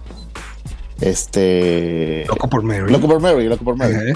Este... 1.01 2.25
Loco 2.27 2.49
por 2.49 2.63
Mary. 2.63 2.91
Loco 2.91 3.07
por 3.07 3.21
Mary, 3.21 3.49
Loco 3.49 3.65
por 3.65 3.77
Mary. 3.77 4.13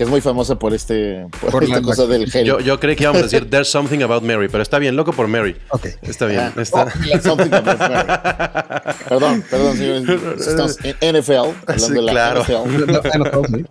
Que 0.00 0.04
es 0.04 0.08
muy 0.08 0.22
famosa 0.22 0.58
por 0.58 0.72
este 0.72 1.26
por, 1.42 1.50
Por 1.50 1.62
esta 1.64 1.76
la- 1.76 1.82
cosa 1.82 2.06
del 2.06 2.30
genio. 2.30 2.58
Yo, 2.58 2.64
yo 2.64 2.80
creí 2.80 2.96
que 2.96 3.02
íbamos 3.02 3.20
a 3.20 3.24
decir 3.24 3.50
There's 3.50 3.68
something 3.68 4.00
about 4.00 4.22
Mary, 4.22 4.48
pero 4.48 4.62
está 4.62 4.78
bien, 4.78 4.96
loco 4.96 5.12
por 5.12 5.28
Mary. 5.28 5.54
Ok. 5.68 5.88
Está 6.00 6.24
bien. 6.24 6.40
Ah, 6.40 6.52
está- 6.56 6.84
oh, 6.84 7.06
la 7.06 7.20
something 7.20 7.52
about 7.52 7.78
Mary. 7.78 8.94
Perdón, 9.10 9.44
perdón, 9.50 9.76
señores. 9.76 10.08
Estamos 10.40 10.78
en 10.84 11.16
NFL, 11.20 11.32
hablando 11.66 11.86
Sí, 11.86 11.92
de 11.92 12.00
la 12.00 12.12
claro. 12.12 12.44
NFL. 12.46 13.66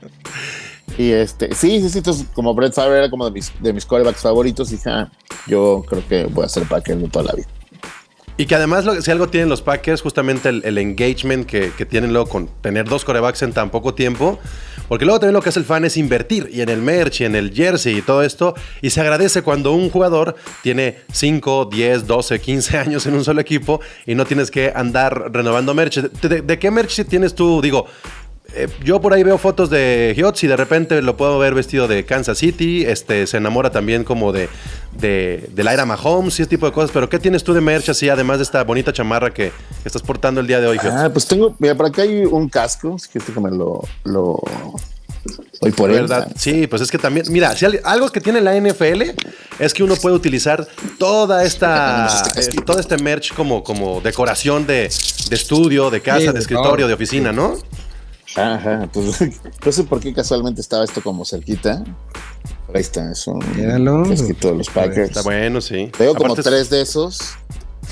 Y 1.00 1.12
este, 1.14 1.56
sí, 1.56 1.82
sí, 1.82 1.90
sí, 1.90 1.98
entonces 1.98 2.28
como 2.36 2.54
Brett 2.54 2.74
Favre 2.74 3.00
era 3.00 3.10
como 3.10 3.26
de 3.26 3.32
mis, 3.32 3.52
de 3.60 3.74
mis 3.74 3.88
quarterbacks 3.88 4.22
favoritos, 4.22 4.70
dije, 4.70 4.88
ah, 4.88 5.10
yo 5.48 5.84
creo 5.90 6.08
que 6.08 6.26
voy 6.26 6.46
a 6.46 6.48
ser 6.50 6.62
Packer 6.68 6.96
de 6.98 7.08
toda 7.10 7.26
la 7.26 7.34
vida. 7.34 7.48
Y 8.40 8.46
que 8.46 8.56
además, 8.56 8.86
si 9.04 9.12
algo 9.12 9.28
tienen 9.28 9.50
los 9.50 9.62
Packers, 9.62 10.02
justamente 10.02 10.48
el, 10.48 10.78
engagement 10.78 11.46
que, 11.46 11.72
tienen 11.90 12.14
luego 12.14 12.30
con 12.30 12.48
tener 12.62 12.88
dos 12.88 13.04
corebacks 13.04 13.42
en 13.42 13.52
tan 13.52 13.70
poco 13.70 13.94
tiempo. 13.94 14.40
Porque 14.88 15.04
luego 15.04 15.20
también 15.20 15.34
lo 15.34 15.42
que 15.42 15.50
hace 15.50 15.60
el 15.60 15.66
fan 15.66 15.84
es 15.84 15.98
invertir 15.98 16.50
y 16.50 16.62
en 16.62 16.70
el 16.70 16.82
merch 16.82 17.20
y 17.20 17.26
en 17.26 17.36
el 17.36 17.54
jersey 17.54 17.98
y 17.98 18.02
todo 18.02 18.24
esto. 18.24 18.56
Y 18.82 18.92
se 18.92 19.02
agradece 19.02 19.42
cuando 19.42 19.74
un 19.74 19.90
jugador 19.90 20.38
tiene 20.64 21.00
5, 21.12 21.66
10, 21.66 22.08
12, 22.08 22.40
15 22.40 22.78
años 22.78 23.06
en 23.08 23.16
un 23.16 23.26
solo 23.26 23.42
equipo 23.42 23.82
y 24.06 24.16
no 24.16 24.24
tienes 24.24 24.52
que 24.52 24.72
andar 24.74 25.34
renovando 25.34 25.74
merch. 25.74 25.98
¿De, 25.98 26.30
de- 26.30 26.42
de 26.42 26.60
qué 26.60 26.72
merch 26.72 27.04
tienes 27.10 27.36
tú? 27.36 27.62
Digo, 27.62 27.88
eh, 28.56 28.68
yo 28.84 29.00
por 29.02 29.14
ahí 29.14 29.24
veo 29.24 29.38
fotos 29.38 29.70
de 29.70 30.14
Hiots 30.18 30.44
y 30.44 30.48
de 30.48 30.56
repente 30.58 31.02
lo 31.02 31.16
puedo 31.18 31.38
ver 31.40 31.54
vestido 31.54 31.88
de 31.88 32.06
Kansas 32.06 32.38
City. 32.38 32.84
Este, 32.86 33.28
se 33.28 33.38
enamora 33.38 33.72
también 33.72 34.04
como 34.04 34.32
de, 34.32 34.50
de, 35.00 35.50
de 35.54 35.64
Lyra 35.64 35.86
Mahomes 35.86 36.38
y 36.40 36.44
ese 36.44 36.50
tipo 36.50 36.66
de 36.66 36.72
cosas. 36.72 36.92
Pero 36.92 37.10
¿qué 37.10 37.20
tienes 37.20 37.44
tú 37.44 37.54
de 37.54 37.62
merch 37.62 37.90
así, 37.90 38.10
además 38.10 38.38
de 38.38 38.44
esta 38.44 38.64
bonita 38.64 38.92
chamarra 38.94 39.32
que 39.34 39.52
estás 39.86 40.02
portando 40.02 40.42
el 40.42 40.48
día 40.48 40.60
de 40.60 40.68
hoy, 40.68 40.78
Hiots? 40.78 40.96
Ah, 40.96 41.10
pues 41.12 41.26
tengo, 41.26 41.56
mira, 41.60 41.76
por 41.76 41.86
acá 41.88 42.02
hay 42.04 42.26
un 42.26 42.50
casco, 42.50 42.98
si 43.00 43.08
quieres 43.10 43.28
déjame 43.28 43.52
lo, 43.52 43.82
lo, 44.04 44.40
Hoy 45.62 45.72
por 45.72 45.92
¿Verdad? 45.92 46.28
él. 46.30 46.34
Sí, 46.38 46.66
pues 46.68 46.82
es 46.82 46.90
que 46.90 46.98
también, 46.98 47.26
mira, 47.30 47.54
si 47.56 47.66
al- 47.66 47.82
algo 47.84 48.10
que 48.10 48.22
tiene 48.22 48.40
la 48.40 48.56
NFL 48.56 49.02
es 49.60 49.74
que 49.74 49.84
uno 49.84 49.96
puede 49.98 50.16
utilizar 50.16 50.66
toda 50.98 51.44
esta, 51.44 52.08
eh, 52.38 52.48
todo 52.66 52.80
este 52.80 52.98
merch 52.98 53.34
como, 53.34 53.62
como 53.62 54.00
decoración 54.00 54.66
de, 54.66 54.90
de 55.30 55.36
estudio, 55.36 55.90
de 55.90 56.00
casa, 56.02 56.20
Sí, 56.22 56.26
de 56.28 56.34
de 56.34 56.40
escritorio, 56.40 56.78
todo. 56.78 56.88
de 56.88 56.94
oficina, 56.94 57.34
¿no? 57.34 57.56
Ajá, 58.36 58.90
pues 58.94 59.20
no 59.66 59.72
sé 59.72 59.84
por 59.84 60.00
qué 60.00 60.14
casualmente 60.14 60.62
estaba 60.62 60.84
esto 60.84 61.02
como 61.02 61.26
cerquita. 61.26 61.84
Ahí 62.74 62.82
está, 62.82 63.12
es 63.12 63.26
un 63.28 63.40
Míralo. 63.56 64.04
casquito 64.08 64.50
de 64.50 64.58
los 64.58 64.70
Packers. 64.70 65.10
Está 65.10 65.22
bueno, 65.24 65.60
sí. 65.62 65.90
Tengo 65.98 66.14
como 66.14 66.34
Aparte 66.34 66.42
es- 66.42 66.46
tres 66.48 66.70
de 66.70 66.82
esos. 66.82 67.20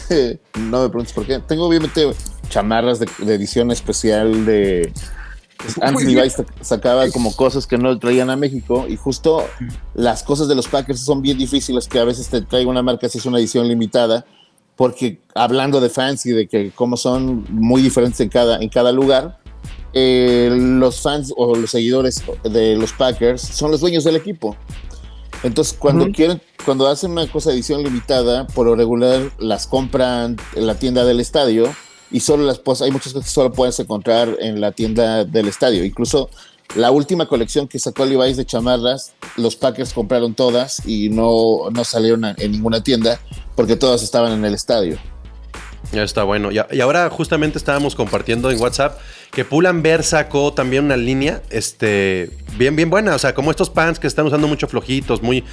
no 0.60 0.82
me 0.84 0.89
preguntes 0.89 1.13
por 1.13 1.25
qué. 1.25 1.39
Tengo 1.39 1.65
obviamente 1.67 2.08
chamarras 2.50 3.00
de, 3.00 3.08
de 3.20 3.34
edición 3.36 3.72
especial 3.72 4.46
de. 4.46 4.91
Antes 5.82 6.06
sac- 6.38 6.46
sacaba 6.62 7.10
como 7.10 7.36
cosas 7.36 7.65
que 7.65 7.79
no 7.79 7.98
traían 7.98 8.29
a 8.29 8.36
México 8.36 8.86
y 8.88 8.96
justo 8.96 9.44
las 9.96 10.22
cosas 10.22 10.48
de 10.48 10.53
los 10.53 10.67
Packers 10.67 11.00
son 11.00 11.24
bien 11.24 11.39
difíciles 11.39 11.88
que 11.88 12.00
a 12.00 12.03
veces 12.03 12.27
te 12.27 12.41
traiga 12.41 12.70
una 12.70 12.84
marca 12.84 13.10
si 13.10 13.17
es 13.17 13.25
una 13.25 13.39
edición 13.39 13.67
limitada 13.67 14.24
porque 14.75 15.20
hablando 15.34 15.82
de 15.82 15.89
fans 15.89 16.27
y 16.27 16.32
de 16.32 16.48
que 16.48 16.72
cómo 16.75 16.96
son 16.96 17.44
muy 17.50 17.82
diferentes 17.82 18.20
en 18.20 18.29
cada, 18.29 18.60
en 18.60 18.70
cada 18.70 18.91
lugar, 18.91 19.39
eh, 19.94 20.50
los 20.51 21.01
fans 21.01 21.34
o 21.36 21.56
los 21.56 21.72
seguidores 21.72 22.24
de 22.44 22.75
los 22.75 22.94
Packers 22.94 23.41
son 23.41 23.72
los 23.72 23.82
dueños 23.82 24.03
del 24.03 24.15
equipo. 24.15 24.56
Entonces, 25.44 25.75
cuando 25.77 26.10
quieren, 26.12 26.41
cuando 26.65 26.88
hacen 26.88 27.12
una 27.12 27.27
cosa 27.27 27.50
de 27.51 27.56
edición 27.58 27.84
limitada, 27.84 28.48
por 28.48 28.65
lo 28.65 28.75
regular 28.75 29.32
las 29.38 29.67
compran 29.67 30.38
en 30.56 30.65
la 30.67 30.75
tienda 30.75 31.06
del 31.06 31.20
estadio 31.20 31.74
y 32.10 32.22
solo 32.22 32.44
las 32.46 32.58
pues, 32.60 32.82
hay 32.82 32.89
muchas 32.91 33.13
cosas 33.13 33.27
que 33.27 33.34
solo 33.34 33.51
puedes 33.51 33.79
encontrar 33.79 34.36
en 34.39 34.60
la 34.62 34.72
tienda 34.72 35.25
del 35.25 35.48
estadio. 35.48 35.84
Incluso 35.86 36.29
la 36.75 36.89
última 36.91 37.27
colección 37.27 37.67
que 37.67 37.77
sacó 37.79 38.06
Levi's 38.06 38.36
de 38.36 38.46
chamarras, 38.46 39.13
los 39.36 39.56
Packers 39.56 39.94
compraron 39.94 40.34
todas 40.34 40.86
y 40.88 41.10
no, 41.10 41.70
no 41.72 41.84
salieron 41.84 42.25
a- 42.25 42.36
en 42.38 42.51
ninguna 42.51 42.84
tienda 42.84 43.20
porque 43.56 43.75
todas 43.75 44.01
estaban 44.03 44.32
en 44.32 44.44
el 44.44 44.53
estadio. 44.56 44.98
Ya 45.94 46.03
está 46.03 46.24
bueno. 46.24 46.50
Y 46.51 46.82
ahora 46.82 47.10
justamente 47.10 47.58
estábamos 47.58 47.96
compartiendo 47.96 48.51
en 48.51 48.60
WhatsApp 48.60 49.00
que 49.32 49.46
Pull&Bear 49.46 50.04
sacó 50.04 50.54
también 50.54 50.86
una 50.86 50.98
línea 50.98 51.42
este, 51.50 52.30
bien, 52.58 52.76
bien 52.76 52.90
buena. 52.90 53.16
O 53.16 53.20
sea, 53.20 53.34
como 53.34 53.52
estos 53.52 53.70
pants 53.70 54.00
que 54.00 54.08
están 54.08 54.26
usando 54.26 54.48
mucho 54.48 54.68
flojitos, 54.68 55.22
muy 55.22 55.44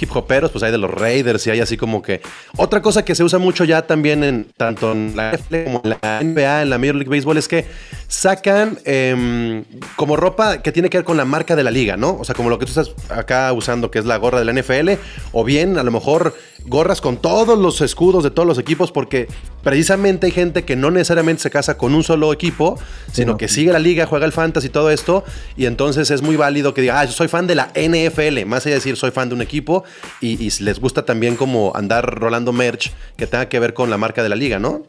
hip 0.00 0.16
hoperos, 0.16 0.50
pues 0.50 0.64
hay 0.64 0.72
de 0.72 0.78
los 0.78 0.90
Raiders 0.90 1.46
y 1.46 1.50
hay 1.50 1.60
así 1.60 1.76
como 1.76 2.02
que... 2.02 2.20
Otra 2.56 2.82
cosa 2.82 3.04
que 3.04 3.14
se 3.14 3.24
usa 3.24 3.38
mucho 3.38 3.64
ya 3.64 3.82
también 3.82 4.24
en 4.24 4.46
tanto 4.56 4.92
en 4.92 5.16
la 5.16 5.32
NFL 5.32 5.64
como 5.64 5.82
en 5.84 5.90
la 5.90 6.20
NBA, 6.22 6.62
en 6.62 6.70
la 6.70 6.78
Major 6.78 6.94
League 6.94 7.10
Baseball, 7.10 7.36
es 7.36 7.48
que 7.48 7.66
sacan 8.08 8.78
em, 8.84 9.64
como 9.96 10.16
ropa 10.16 10.58
que 10.58 10.72
tiene 10.72 10.90
que 10.90 10.98
ver 10.98 11.04
con 11.04 11.16
la 11.16 11.24
marca 11.24 11.56
de 11.56 11.64
la 11.64 11.70
liga, 11.70 11.96
¿no? 11.96 12.16
O 12.18 12.24
sea, 12.24 12.34
como 12.34 12.48
lo 12.48 12.58
que 12.58 12.66
tú 12.66 12.70
estás 12.70 12.94
acá 13.10 13.52
usando, 13.52 13.90
que 13.90 13.98
es 13.98 14.04
la 14.04 14.16
gorra 14.16 14.38
de 14.38 14.44
la 14.44 14.52
NFL, 14.52 14.90
o 15.32 15.44
bien 15.44 15.78
a 15.78 15.82
lo 15.82 15.90
mejor 15.90 16.34
gorras 16.66 17.00
con 17.00 17.18
todos 17.18 17.58
los 17.58 17.80
escudos 17.80 18.24
de 18.24 18.30
todos 18.30 18.46
los 18.46 18.58
equipos, 18.58 18.90
porque 18.90 19.28
precisamente 19.62 20.26
hay 20.26 20.32
gente 20.32 20.64
que 20.64 20.76
no 20.76 20.90
necesariamente 20.90 21.42
se 21.42 21.50
casa 21.50 21.76
con 21.76 21.94
un 21.94 22.02
solo 22.02 22.32
equipo, 22.32 22.78
sino 23.12 23.33
no. 23.34 23.38
que 23.38 23.48
sigue 23.48 23.72
la 23.72 23.78
liga, 23.78 24.06
juega 24.06 24.26
el 24.26 24.32
fantasy 24.32 24.66
y 24.66 24.70
todo 24.70 24.90
esto, 24.90 25.24
y 25.56 25.66
entonces 25.66 26.10
es 26.10 26.22
muy 26.22 26.36
válido 26.36 26.74
que 26.74 26.80
diga, 26.80 27.00
ah, 27.00 27.04
yo 27.04 27.12
soy 27.12 27.28
fan 27.28 27.46
de 27.46 27.54
la 27.54 27.70
NFL, 27.74 28.44
más 28.46 28.64
allá 28.64 28.74
de 28.74 28.80
decir 28.80 28.96
soy 28.96 29.10
fan 29.10 29.28
de 29.28 29.34
un 29.34 29.42
equipo, 29.42 29.84
y, 30.20 30.42
y 30.42 30.50
les 30.60 30.80
gusta 30.80 31.04
también 31.04 31.36
como 31.36 31.72
andar 31.74 32.18
rolando 32.18 32.52
merch 32.52 32.92
que 33.16 33.26
tenga 33.26 33.48
que 33.48 33.58
ver 33.58 33.74
con 33.74 33.90
la 33.90 33.98
marca 33.98 34.22
de 34.22 34.28
la 34.28 34.36
liga, 34.36 34.58
¿no? 34.58 34.82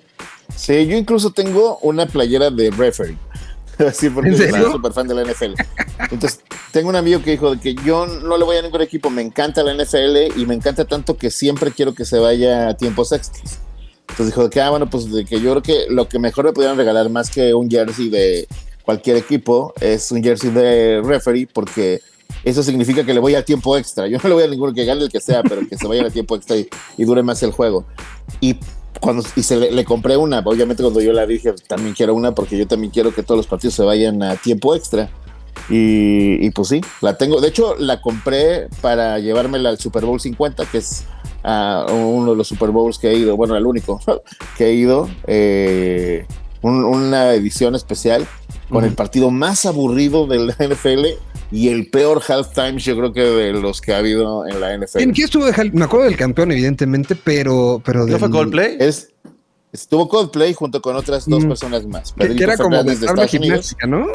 Sí, 0.55 0.85
yo 0.87 0.95
incluso 0.95 1.31
tengo 1.31 1.79
una 1.79 2.05
playera 2.05 2.49
de 2.49 2.71
referee. 2.71 3.17
Así 3.87 4.09
porque 4.09 4.29
¿En 4.29 4.37
soy 4.37 4.71
súper 4.71 4.93
fan 4.93 5.07
de 5.07 5.15
la 5.15 5.23
NFL. 5.23 5.53
Entonces, 6.11 6.39
tengo 6.71 6.89
un 6.89 6.95
amigo 6.95 7.21
que 7.21 7.31
dijo 7.31 7.55
de 7.55 7.59
que 7.59 7.75
yo 7.83 8.05
no 8.05 8.37
le 8.37 8.45
voy 8.45 8.57
a 8.57 8.61
ningún 8.61 8.81
equipo, 8.81 9.09
me 9.09 9.21
encanta 9.21 9.63
la 9.63 9.73
NFL 9.73 10.39
y 10.39 10.45
me 10.45 10.55
encanta 10.55 10.85
tanto 10.85 11.17
que 11.17 11.29
siempre 11.29 11.71
quiero 11.71 11.93
que 11.93 12.05
se 12.05 12.19
vaya 12.19 12.69
a 12.69 12.77
tiempos 12.77 13.11
extras. 13.11 13.59
Entonces 14.15 14.33
dijo 14.33 14.49
que, 14.49 14.61
ah, 14.61 14.69
bueno, 14.69 14.89
pues 14.89 15.07
que 15.27 15.41
yo 15.41 15.51
creo 15.51 15.61
que 15.61 15.87
lo 15.89 16.07
que 16.07 16.19
mejor 16.19 16.45
me 16.45 16.53
pudieran 16.53 16.77
regalar 16.77 17.09
más 17.09 17.29
que 17.29 17.53
un 17.53 17.69
jersey 17.69 18.07
de 18.07 18.47
cualquier 18.85 19.17
equipo 19.17 19.73
es 19.81 20.09
un 20.09 20.23
jersey 20.23 20.51
de 20.51 21.01
referee 21.03 21.45
porque 21.51 21.99
eso 22.45 22.63
significa 22.63 23.03
que 23.03 23.13
le 23.13 23.19
voy 23.19 23.35
a 23.35 23.43
tiempo 23.43 23.75
extra. 23.75 24.07
Yo 24.07 24.17
no 24.23 24.29
le 24.29 24.35
voy 24.35 24.43
a 24.45 24.47
ninguno 24.47 24.73
que 24.73 24.85
gane 24.85 25.01
el 25.01 25.11
que 25.11 25.19
sea, 25.19 25.43
pero 25.43 25.67
que 25.67 25.77
se 25.77 25.85
vaya 25.85 26.07
a 26.07 26.09
tiempo 26.09 26.33
extra 26.37 26.55
y, 26.55 27.03
dure 27.03 27.23
más 27.23 27.43
el 27.43 27.51
juego. 27.51 27.83
Y 28.39 28.57
cuando 29.01 29.21
y 29.35 29.43
se 29.43 29.57
le, 29.57 29.69
le 29.69 29.83
compré 29.83 30.15
una, 30.15 30.39
obviamente 30.39 30.81
cuando 30.81 31.01
yo 31.01 31.11
la 31.11 31.25
dije, 31.25 31.53
también 31.67 31.93
quiero 31.93 32.13
una 32.13 32.33
porque 32.33 32.57
yo 32.57 32.65
también 32.67 32.91
quiero 32.93 33.13
que 33.13 33.21
todos 33.21 33.37
los 33.39 33.47
partidos 33.47 33.73
se 33.73 33.83
vayan 33.83 34.23
a 34.23 34.37
tiempo 34.37 34.73
extra. 34.75 35.09
Y, 35.69 36.45
y 36.45 36.51
pues 36.51 36.69
sí, 36.69 36.79
la 37.01 37.17
tengo. 37.17 37.41
De 37.41 37.49
hecho, 37.49 37.75
la 37.75 37.99
compré 37.99 38.69
para 38.79 39.19
llevármela 39.19 39.67
al 39.67 39.77
Super 39.77 40.05
Bowl 40.05 40.21
50, 40.21 40.65
que 40.67 40.77
es 40.77 41.03
ah, 41.45 41.85
uno 41.91 42.31
de 42.31 42.37
los 42.37 42.47
Super 42.47 42.71
Bowls 42.71 42.97
que 42.99 43.09
he 43.11 43.17
ido, 43.17 43.37
bueno, 43.37 43.55
el 43.55 43.65
único 43.65 44.01
que 44.57 44.65
he 44.65 44.73
ido, 44.73 45.09
eh, 45.27 46.25
un- 46.61 46.83
una 46.83 47.33
edición 47.33 47.75
especial 47.75 48.25
con 48.69 48.83
el 48.83 48.93
partido 48.93 49.29
más 49.31 49.65
aburrido 49.65 50.25
de 50.27 50.39
la 50.39 50.53
NFL 50.59 51.05
y 51.51 51.69
el 51.69 51.87
peor 51.91 52.21
halftime, 52.27 52.79
yo 52.79 52.97
creo 52.97 53.13
que 53.13 53.21
de 53.21 53.53
los 53.53 53.79
que 53.79 53.93
ha 53.93 53.99
habido 53.99 54.47
en 54.47 54.59
la 54.59 54.75
NFL. 54.75 54.97
¿Quién, 54.97 55.11
quién 55.11 55.25
estuvo 55.25 55.45
de 55.45 55.71
Me 55.73 55.85
acuerdo 55.85 56.05
del 56.05 56.17
campeón, 56.17 56.51
evidentemente, 56.51 57.15
pero. 57.15 57.79
pero 57.85 57.99
¿No 57.99 58.05
del- 58.07 58.19
fue 58.19 58.31
Coldplay? 58.31 58.77
Es, 58.79 59.09
estuvo 59.71 60.09
Coldplay 60.09 60.53
junto 60.55 60.81
con 60.81 60.95
otras 60.95 61.29
dos 61.29 61.45
Mm. 61.45 61.47
personas 61.49 61.85
más. 61.85 62.13
Que, 62.13 62.25
era 62.43 62.57
como 62.57 62.83
de 62.83 62.93
Estados 62.93 63.13
Unidos. 63.19 63.31
gimnástica, 63.31 63.85
¿no? 63.87 64.07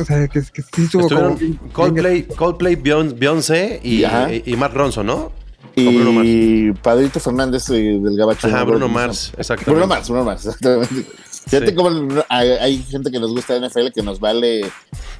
O 0.00 0.04
sea, 0.04 0.28
que, 0.28 0.40
que 0.52 0.62
sí 0.62 0.84
estuvo 0.84 1.08
como. 1.08 1.36
Coldplay, 1.72 2.22
Coldplay, 2.28 2.76
Beyon- 2.76 3.18
Beyoncé 3.18 3.80
y, 3.82 4.04
y, 4.04 4.42
y 4.46 4.56
Mark 4.56 4.74
Ronson, 4.74 5.06
¿no? 5.06 5.32
Y 5.78 6.72
Padrito 6.82 7.20
Fernández 7.20 7.68
eh, 7.70 7.98
del 8.02 8.16
Gabacho. 8.16 8.46
Ajá, 8.46 8.60
¿no? 8.60 8.66
Bruno 8.66 8.88
Mars, 8.88 9.32
exactamente. 9.36 9.70
Bruno 9.70 9.86
Mars, 9.86 10.08
Bruno 10.08 10.24
Mars, 10.24 10.46
exactamente. 10.46 11.06
Fíjate 11.48 11.68
Sí. 11.70 11.74
cómo 11.74 11.90
hay, 12.28 12.50
hay 12.50 12.82
gente 12.82 13.10
que 13.10 13.18
nos 13.18 13.32
gusta 13.32 13.58
la 13.58 13.68
NFL 13.68 13.88
que 13.94 14.02
nos 14.02 14.20
vale 14.20 14.70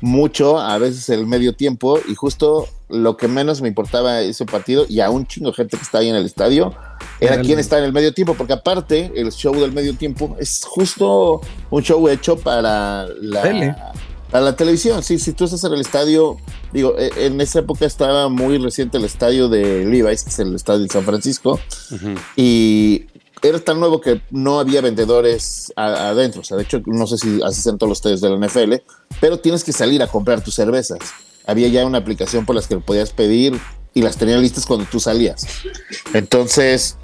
mucho, 0.03 0.59
a 0.59 0.77
veces 0.77 1.09
el 1.09 1.27
medio 1.27 1.55
tiempo, 1.55 1.99
y 2.07 2.15
justo 2.15 2.69
lo 2.91 3.17
que 3.17 3.29
menos 3.29 3.63
me 3.63 3.69
importaba 3.69 4.21
ese 4.21 4.45
partido, 4.45 4.85
y 4.89 5.01
a 5.01 5.09
un 5.09 5.27
chingo 5.27 5.53
gente 5.55 5.79
que 5.79 5.83
está 5.83 5.99
ahí 5.99 6.09
en 6.11 6.17
el 6.17 6.27
estadio, 6.27 6.75
era 7.21 7.41
quién 7.41 7.59
está 7.59 7.79
en 7.79 7.85
el 7.85 7.93
medio 7.95 8.13
tiempo, 8.13 8.35
porque 8.35 8.53
aparte, 8.53 9.11
el 9.17 9.33
show 9.33 9.55
del 9.55 9.73
medio 9.73 9.95
tiempo 9.95 10.37
es 10.39 10.65
justo 10.69 11.41
un 11.71 11.83
show 11.83 12.07
hecho 12.09 12.37
para 12.37 13.07
la. 13.21 13.93
Para 14.31 14.45
la 14.45 14.57
televisión. 14.57 15.03
Sí, 15.03 15.19
si 15.19 15.33
tú 15.33 15.45
estás 15.45 15.63
en 15.65 15.73
el 15.73 15.81
estadio, 15.81 16.37
digo, 16.73 16.95
eh, 16.99 17.11
en 17.17 17.41
esa 17.41 17.61
época 17.61 17.87
estaba 17.87 18.29
muy 18.29 18.59
reciente 18.59 18.99
el 18.99 19.05
estadio 19.05 19.49
de 19.49 19.85
Levi's, 19.85 20.25
que 20.25 20.31
es 20.31 20.39
el 20.39 20.55
estadio 20.55 20.81
de 20.81 20.89
San 20.89 21.05
Francisco, 21.05 21.59
Ujú. 21.93 22.15
y 22.37 23.07
era 23.43 23.59
tan 23.61 23.79
nuevo 23.81 24.01
que 24.01 24.21
no 24.31 24.59
había 24.59 24.81
vendedores 24.81 25.73
a- 25.77 26.09
adentro. 26.11 26.41
O 26.41 26.45
sea, 26.45 26.57
de 26.57 26.65
hecho, 26.65 26.83
no 26.87 27.07
sé 27.07 27.19
si 27.19 27.41
así 27.45 27.63
son 27.63 27.79
todos 27.79 27.89
los 27.89 27.99
estadios 27.99 28.21
de 28.21 28.31
la 28.31 28.37
NFL, 28.37 28.83
pero 29.21 29.39
tienes 29.39 29.63
que 29.65 29.73
salir 29.73 30.03
a 30.03 30.07
comprar 30.09 30.43
tus 30.43 30.55
cervezas. 30.55 30.99
Había 31.47 31.69
ya 31.69 31.87
una 31.87 31.99
aplicación 31.99 32.45
por 32.45 32.55
las 32.57 32.67
que 32.67 32.77
podías 32.79 33.11
pedir 33.11 33.59
y 33.95 34.03
las 34.03 34.17
tenían 34.17 34.43
listas 34.43 34.67
cuando 34.67 34.87
tú 34.91 35.01
salías. 35.01 35.47
Entonces, 36.13 36.97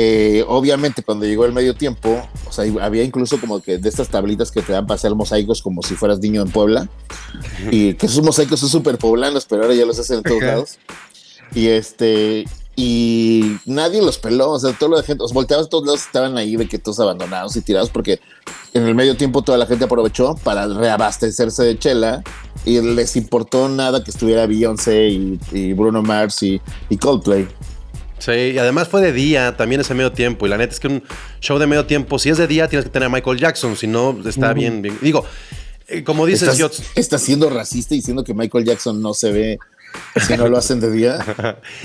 eh, 0.00 0.44
obviamente, 0.46 1.02
cuando 1.02 1.26
llegó 1.26 1.44
el 1.44 1.52
medio 1.52 1.74
tiempo, 1.74 2.22
o 2.48 2.52
sea, 2.52 2.64
había 2.80 3.02
incluso 3.02 3.40
como 3.40 3.60
que 3.60 3.78
de 3.78 3.88
estas 3.88 4.08
tablitas 4.08 4.52
que 4.52 4.62
te 4.62 4.72
dan 4.72 4.86
para 4.86 4.94
hacer 4.94 5.12
mosaicos 5.16 5.60
como 5.60 5.82
si 5.82 5.96
fueras 5.96 6.20
niño 6.20 6.40
en 6.40 6.50
Puebla. 6.52 6.88
Y 7.72 7.94
que 7.94 8.06
esos 8.06 8.22
mosaicos 8.22 8.60
son 8.60 8.68
súper 8.68 8.96
poblanos, 8.96 9.44
pero 9.46 9.62
ahora 9.62 9.74
ya 9.74 9.84
los 9.84 9.98
hacen 9.98 10.18
en 10.18 10.22
todos 10.22 10.40
lados. 10.40 10.78
Y 11.52 11.66
este, 11.66 12.44
y 12.76 13.56
nadie 13.66 14.00
los 14.00 14.18
peló, 14.18 14.52
o 14.52 14.58
sea, 14.60 14.72
todo 14.72 14.90
la 14.90 15.02
gente, 15.02 15.24
os 15.24 15.32
volteabas 15.32 15.66
a 15.66 15.68
todos 15.68 15.84
lados, 15.84 16.02
estaban 16.02 16.38
ahí 16.38 16.54
de 16.54 16.68
que 16.68 16.78
todos 16.78 17.00
abandonados 17.00 17.56
y 17.56 17.60
tirados, 17.60 17.90
porque 17.90 18.20
en 18.74 18.86
el 18.86 18.94
medio 18.94 19.16
tiempo 19.16 19.42
toda 19.42 19.58
la 19.58 19.66
gente 19.66 19.86
aprovechó 19.86 20.36
para 20.44 20.68
reabastecerse 20.68 21.64
de 21.64 21.76
chela 21.76 22.22
y 22.64 22.80
les 22.80 23.16
importó 23.16 23.68
nada 23.68 24.04
que 24.04 24.12
estuviera 24.12 24.46
Beyoncé 24.46 25.08
y, 25.08 25.40
y 25.50 25.72
Bruno 25.72 26.04
Mars 26.04 26.40
y, 26.44 26.60
y 26.88 26.96
Coldplay. 26.98 27.48
Sí, 28.18 28.32
y 28.32 28.58
además 28.58 28.88
fue 28.88 29.00
de 29.00 29.12
día, 29.12 29.56
también 29.56 29.80
ese 29.80 29.94
medio 29.94 30.12
tiempo. 30.12 30.46
Y 30.46 30.50
la 30.50 30.56
neta 30.58 30.72
es 30.72 30.80
que 30.80 30.88
un 30.88 31.02
show 31.40 31.58
de 31.58 31.66
medio 31.66 31.86
tiempo, 31.86 32.18
si 32.18 32.30
es 32.30 32.38
de 32.38 32.46
día, 32.46 32.68
tienes 32.68 32.84
que 32.84 32.90
tener 32.90 33.06
a 33.06 33.10
Michael 33.10 33.38
Jackson, 33.38 33.76
si 33.76 33.86
no, 33.86 34.16
está 34.26 34.52
bien, 34.52 34.82
bien. 34.82 34.98
Digo, 35.00 35.24
eh, 35.88 36.04
como 36.04 36.26
dices, 36.26 36.48
Estás, 36.48 36.82
estás 36.94 37.22
siendo 37.22 37.48
racista 37.48 37.94
y 37.94 37.98
diciendo 37.98 38.24
que 38.24 38.34
Michael 38.34 38.64
Jackson 38.64 39.00
no 39.00 39.14
se 39.14 39.32
ve 39.32 39.58
si 40.26 40.36
no 40.36 40.48
lo 40.48 40.58
hacen 40.58 40.80
de 40.80 40.90
día. 40.90 41.18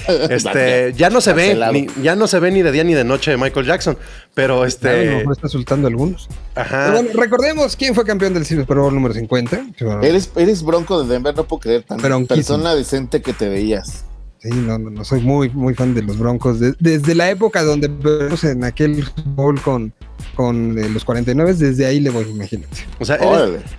este, 0.29 0.93
ya 0.93 1.09
no 1.09 1.21
se 1.21 1.33
ve, 1.33 1.57
ni, 1.71 1.87
ya 2.01 2.15
no 2.15 2.27
se 2.27 2.39
ve 2.39 2.51
ni 2.51 2.61
de 2.61 2.71
día 2.71 2.83
ni 2.83 2.93
de 2.93 3.03
noche 3.03 3.37
Michael 3.37 3.65
Jackson. 3.65 3.97
Pero 4.33 4.55
Claro, 4.55 4.57
a 4.57 4.63
lo 4.63 4.67
este. 4.67 5.15
mejor 5.17 5.33
está 5.33 5.47
soltando 5.47 5.87
algunos. 5.87 6.27
Ajá. 6.55 6.87
Pero 6.87 7.03
bueno, 7.03 7.21
recordemos 7.21 7.75
quién 7.75 7.95
fue 7.95 8.05
campeón 8.05 8.33
del 8.33 8.45
Super 8.45 8.77
Bowl 8.77 8.93
número 8.93 9.13
50. 9.13 9.67
Sí, 9.77 9.85
bueno, 9.85 10.01
Eres, 10.01 10.31
eres 10.35 10.63
bronco 10.63 11.03
de 11.03 11.13
Denver, 11.13 11.35
no 11.35 11.45
puedo 11.45 11.61
creer 11.61 11.83
tan 11.83 11.99
persona 12.25 12.75
decente 12.75 13.21
que 13.21 13.33
te 13.33 13.47
veías. 13.47 14.05
Sí, 14.43 14.49
no, 14.51 14.77
no, 14.77 14.89
no 14.89 15.05
soy 15.05 15.21
muy, 15.21 15.49
muy 15.51 15.73
fan 15.73 15.93
de 15.95 16.01
los 16.03 16.17
Broncos. 16.19 16.59
De- 16.59 16.75
desde 16.77 17.15
la 17.15 17.29
época 17.29 17.63
donde 17.63 17.87
perdimos 17.87 18.43
en 18.43 18.65
aquel 18.65 19.05
bowl 19.37 19.61
con, 19.61 19.93
con 20.35 20.77
eh, 20.77 20.89
los 20.89 21.05
49, 21.05 21.53
desde 21.53 21.85
ahí 21.85 22.01
le 22.01 22.09
voy, 22.09 22.25
imagínate. 22.29 22.75
O 22.99 23.05
sea, 23.05 23.17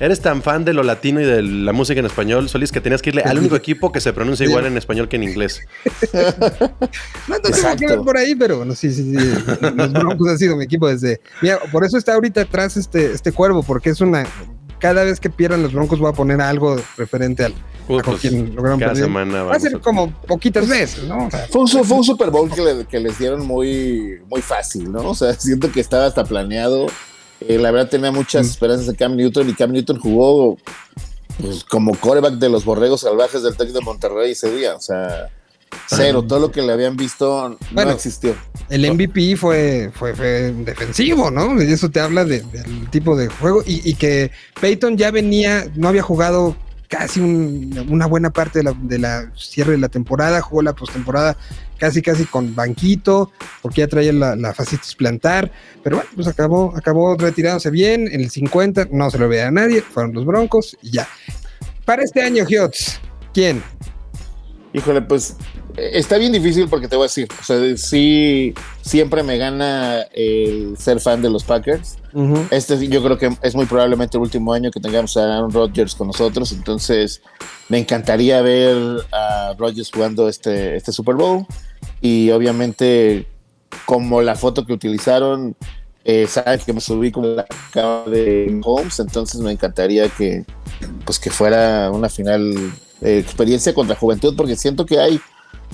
eres, 0.01 0.21
tan 0.23 0.41
fan 0.41 0.65
de 0.65 0.73
lo 0.73 0.83
latino 0.83 1.21
y 1.21 1.25
de 1.27 1.43
la 1.43 1.75
música 1.75 2.01
en 2.01 2.07
español, 2.07 2.49
Solís, 2.49 2.73
que 2.73 2.81
tenías 2.81 3.03
que 3.03 3.11
irle 3.11 3.21
al 3.25 3.39
único 3.39 3.57
equipo 3.57 3.93
que 3.93 4.01
se 4.01 4.15
pronuncia 4.15 4.47
igual 4.47 4.65
en 4.65 4.79
español 4.79 5.07
que 5.07 5.17
en 5.17 5.25
inglés. 5.25 5.61
No, 6.15 7.37
no 7.37 7.41
tengo 7.41 7.57
Exacto. 7.57 7.79
que 7.79 7.87
ver 7.87 7.99
por 8.01 8.17
ahí, 8.17 8.35
pero 8.35 8.59
bueno, 8.59 8.75
sí, 8.75 8.91
sí, 8.93 9.03
sí. 9.03 9.35
Los 9.77 9.93
Broncos 9.93 10.29
han 10.29 10.39
sido 10.39 10.57
mi 10.57 10.65
equipo 10.65 10.89
desde. 10.89 11.21
Mira, 11.43 11.59
por 11.73 11.85
eso 11.85 11.97
está 11.99 12.15
ahorita 12.15 12.43
atrás 12.43 12.77
este, 12.77 13.13
este 13.13 13.33
cuervo, 13.33 13.63
porque 13.63 13.91
es 13.91 14.01
una. 14.01 14.25
Cada 14.85 15.03
vez 15.05 15.19
que 15.19 15.31
pierdan 15.31 15.63
los 15.63 15.73
Broncos 15.73 15.99
voy 15.99 16.11
a 16.11 16.13
poner 16.13 16.43
algo 16.43 16.77
referente 16.99 17.43
al. 17.43 17.53
A 17.53 18.03
pues, 18.03 18.21
quien 18.21 18.55
lograron 18.55 18.79
cada 18.79 18.93
perder. 18.93 19.07
semana 19.07 19.43
Va 19.45 19.55
a 19.57 19.61
ser 19.61 19.81
como 19.81 20.11
poquitas 20.27 20.69
veces, 20.69 21.05
¿no? 21.05 21.27
O 21.27 21.31
sea, 21.31 21.47
Fue 21.51 21.63
un, 21.63 21.69
su- 21.69 21.85
fue 21.85 21.97
un 21.97 22.05
Super 22.05 22.31
Bowl 22.31 22.51
que, 22.51 22.61
le- 22.61 22.85
que 22.85 23.01
les 23.01 23.19
dieron 23.19 23.47
muy, 23.47 24.21
muy 24.29 24.43
fácil, 24.43 24.93
¿no? 24.93 25.01
O 25.11 25.15
sea, 25.15 25.33
siento 25.41 25.73
que 25.73 25.81
estaba 25.81 26.05
hasta 26.05 26.25
planeado. 26.25 26.87
Eh, 27.41 27.57
la 27.59 27.71
verdad 27.71 27.89
tenía 27.89 28.11
muchas 28.13 28.47
Mm. 28.47 28.51
esperanzas 28.51 28.87
de 28.89 28.95
Cam 28.95 29.17
Newton 29.17 29.49
y 29.49 29.55
Cam 29.55 29.73
Newton 29.73 29.99
jugó 30.01 30.59
pues, 31.41 31.65
como 31.65 31.95
coreback 31.95 32.35
de 32.35 32.51
los 32.51 32.65
borregos 32.67 33.01
salvajes 33.01 33.43
del 33.43 33.57
Tec 33.57 33.71
de 33.71 33.81
Monterrey 33.81 34.33
ese 34.33 34.55
día. 34.55 34.75
O 34.77 34.81
sea, 34.81 35.31
cero. 35.87 36.23
Todo 36.23 36.41
lo 36.41 36.51
que 36.53 36.63
le 36.63 36.73
habían 36.73 36.97
visto 36.97 37.57
Bueno. 37.73 37.91
no 37.91 37.97
existió. 37.97 38.35
el 38.71 38.91
MVP 38.93 39.37
fue, 39.37 39.91
fue, 39.95 40.15
fue 40.15 40.53
defensivo, 40.53 41.31
¿no? 41.31 41.63
Y 41.63 41.71
eso 41.73 41.91
te 41.91 42.01
habla 42.01 42.25
de- 42.25 42.41
del 42.43 42.89
tipo 42.91 43.17
de 43.17 43.29
juego. 43.29 43.63
Y, 43.67 43.89
y 43.89 43.95
que 43.95 44.31
Peyton 44.61 44.97
ya 44.97 45.11
venía, 45.11 45.67
no 45.75 45.89
había 45.89 46.03
jugado 46.03 46.57
casi 46.89 47.21
un- 47.21 47.87
una 47.89 48.07
buena 48.07 48.31
parte 48.31 48.61
de 48.61 48.65
la, 48.65 48.75
de 48.81 48.99
la 48.99 49.33
cierre 49.37 49.73
de 49.73 49.79
la 49.79 49.89
temporada, 49.89 50.41
jugó 50.41 50.63
la 50.63 50.75
postemporada 50.75 51.37
casi 51.79 52.01
casi 52.03 52.25
con 52.25 52.55
banquito, 52.55 53.33
porque 53.61 53.81
ya 53.81 53.89
traía 53.89 54.13
la, 54.13 54.37
la 54.37 54.55
fascitis 54.55 54.95
plantar, 54.95 55.51
pero 55.83 55.97
bueno, 55.97 56.11
pues 56.15 56.29
acabó, 56.29 56.73
acabó 56.77 57.17
retirándose 57.17 57.69
bien, 57.71 58.07
en 58.11 58.21
el 58.21 58.31
50 58.31 58.89
no 58.93 59.11
se 59.11 59.19
lo 59.19 59.29
veía 59.29 59.49
a 59.49 59.51
nadie, 59.51 59.83
fueron 59.83 60.15
los 60.15 60.25
Broncos 60.25 60.77
y 60.83 60.93
ya. 60.93 61.09
Para 61.85 62.03
este 62.05 62.23
año, 62.23 62.45
Hiots, 62.49 63.01
¿quién? 63.35 63.63
Híjole, 64.75 65.03
pues 65.03 65.37
está 65.77 66.19
bien 66.19 66.33
difícil 66.33 66.69
porque 66.69 66.89
te 66.89 66.97
voy 66.97 67.05
a 67.05 67.07
decir, 67.07 67.29
o 67.41 67.45
sea, 67.45 67.77
sí, 67.77 68.53
siempre 68.83 69.23
me 69.23 69.39
gana 69.39 70.03
el 70.13 70.77
ser 70.77 70.99
fan 70.99 71.23
de 71.23 71.31
los 71.31 71.45
Packers. 71.45 71.97
Este 72.51 72.89
yo 72.89 73.01
creo 73.01 73.17
que 73.17 73.31
es 73.41 73.55
muy 73.55 73.67
probablemente 73.67 74.17
el 74.17 74.23
último 74.23 74.53
año 74.53 74.73
que 74.73 74.81
tengamos 74.81 75.17
a 75.17 75.37
Aaron 75.37 75.53
Rodgers 75.53 75.95
con 75.95 76.09
nosotros, 76.09 76.51
entonces 76.51 77.23
me 77.69 77.79
encantaría 77.79 78.43
ver 78.43 78.77
a 79.13 79.55
Rodgers 79.57 79.93
jugando 79.95 80.29
este, 80.29 80.75
este 80.75 80.91
Super 80.91 81.15
Bowl 81.15 81.47
y 82.01 82.31
obviamente 82.31 83.29
como 83.87 84.23
la 84.23 84.35
foto 84.35 84.67
que 84.67 84.73
utilizaron, 84.73 85.55
eh, 86.05 86.27
saben 86.27 86.59
que 86.59 86.73
me 86.73 86.81
subí 86.81 87.13
con 87.13 87.37
la 87.37 87.47
cara 87.73 88.03
de 88.07 88.61
Holmes, 88.65 88.99
entonces 88.99 89.41
me 89.41 89.53
encantaría 89.53 90.09
que 90.09 90.45
pues 91.05 91.21
que 91.21 91.31
fuera 91.31 91.93
una 91.93 92.09
final 92.09 92.73
eh, 93.01 93.19
experiencia 93.19 93.75
contra 93.75 93.97
juventud 93.97 94.35
porque 94.37 94.57
siento 94.57 94.87
que 94.87 94.99
hay 94.99 95.21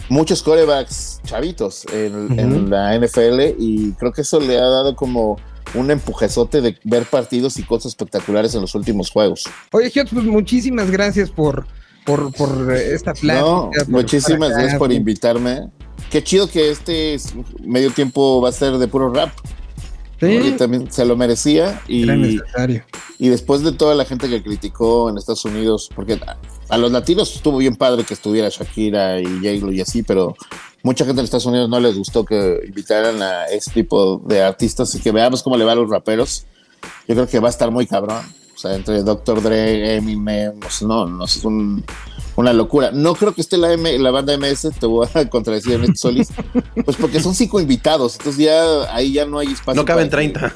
muchos 0.08 0.42
corebacks 0.42 1.20
chavitos 1.24 1.84
en, 1.92 2.70
la 2.70 2.98
NFL 2.98 3.54
y 3.58 3.92
creo 3.92 4.12
que 4.12 4.22
eso 4.22 4.40
le 4.40 4.58
ha 4.58 4.66
dado 4.66 4.96
como 4.96 5.38
un 5.74 5.90
empujezote 5.90 6.60
de 6.60 6.78
ver 6.84 7.04
partidos 7.04 7.58
y 7.58 7.62
cosas 7.62 7.92
espectaculares 7.92 8.54
en 8.54 8.60
los 8.60 8.74
últimos 8.74 9.10
juegos. 9.10 9.44
Oye, 9.72 9.90
Hiots, 9.94 10.10
pues 10.12 10.24
muchísimas 10.24 10.90
gracias 10.90 11.30
por, 11.30 11.66
por, 12.04 12.32
por 12.32 12.74
eh, 12.74 12.94
esta 12.94 13.12
plática. 13.12 13.40
No, 13.40 13.70
por 13.70 13.88
muchísimas 13.88 14.50
gracias 14.50 14.76
por 14.76 14.92
invitarme. 14.92 15.68
Qué 16.10 16.24
chido 16.24 16.48
que 16.48 16.70
este 16.70 17.14
es- 17.14 17.34
medio 17.64 17.92
tiempo 17.92 18.40
va 18.40 18.48
a 18.48 18.52
ser 18.52 18.78
de 18.78 18.88
puro 18.88 19.12
rap. 19.12 19.30
Sí, 20.18 20.54
también 20.58 20.90
se 20.92 21.04
lo 21.06 21.16
merecía 21.16 21.80
y, 21.88 22.02
era 22.02 22.14
necesario. 22.14 22.84
y 23.18 23.28
después 23.30 23.62
de 23.62 23.72
toda 23.72 23.94
la 23.94 24.04
gente 24.04 24.28
que 24.28 24.42
criticó 24.42 25.08
en 25.08 25.16
Estados 25.16 25.46
Unidos, 25.46 25.88
porque 25.94 26.20
a, 26.70 26.78
los 26.78 26.92
latinos 26.92 27.34
estuvo 27.34 27.58
bien 27.58 27.76
padre 27.76 28.04
que 28.04 28.14
estuviera 28.14 28.48
Shakira 28.48 29.20
y 29.20 29.24
J-Lo 29.24 29.72
y 29.72 29.80
así, 29.80 30.02
pero 30.02 30.34
mucha 30.82 31.04
gente 31.04 31.20
en 31.20 31.24
Estados 31.24 31.46
Unidos 31.46 31.68
no 31.68 31.80
les 31.80 31.96
gustó 31.96 32.24
que 32.24 32.60
invitaran 32.66 33.20
a 33.22 33.46
este 33.46 33.82
tipo 33.82 34.18
de 34.26 34.42
artistas 34.42 34.94
y 34.94 35.00
que 35.00 35.12
veamos 35.12 35.42
cómo 35.42 35.56
le 35.56 35.64
va 35.64 35.72
a 35.72 35.76
los 35.76 35.90
raperos. 35.90 36.44
Yo 37.08 37.14
creo 37.14 37.26
que 37.26 37.40
va 37.40 37.48
a 37.48 37.50
estar 37.50 37.70
muy 37.70 37.86
cabrón. 37.86 38.24
O 38.54 38.58
sea, 38.58 38.74
entre 38.74 39.02
Dr. 39.02 39.42
Dre, 39.42 39.96
Eminem, 39.96 40.60
no, 40.82 41.06
no 41.06 41.24
es 41.24 41.44
un- 41.44 41.82
una 42.40 42.52
locura. 42.52 42.90
No 42.92 43.14
creo 43.14 43.34
que 43.34 43.40
esté 43.40 43.56
la, 43.56 43.72
M- 43.72 43.98
la 43.98 44.10
banda 44.10 44.36
MS, 44.36 44.70
te 44.78 44.86
voy 44.86 45.06
a 45.14 45.28
contradecir 45.30 45.74
en 45.74 45.82
esto, 45.84 45.94
Solís, 45.96 46.28
pues 46.84 46.96
porque 46.96 47.20
son 47.20 47.34
cinco 47.34 47.60
invitados, 47.60 48.16
entonces 48.18 48.44
ya 48.44 48.94
ahí 48.94 49.12
ya 49.12 49.26
no 49.26 49.38
hay 49.38 49.48
espacio. 49.52 49.80
No 49.80 49.84
caben 49.86 50.08
para 50.10 50.22
que- 50.22 50.32
30. 50.32 50.54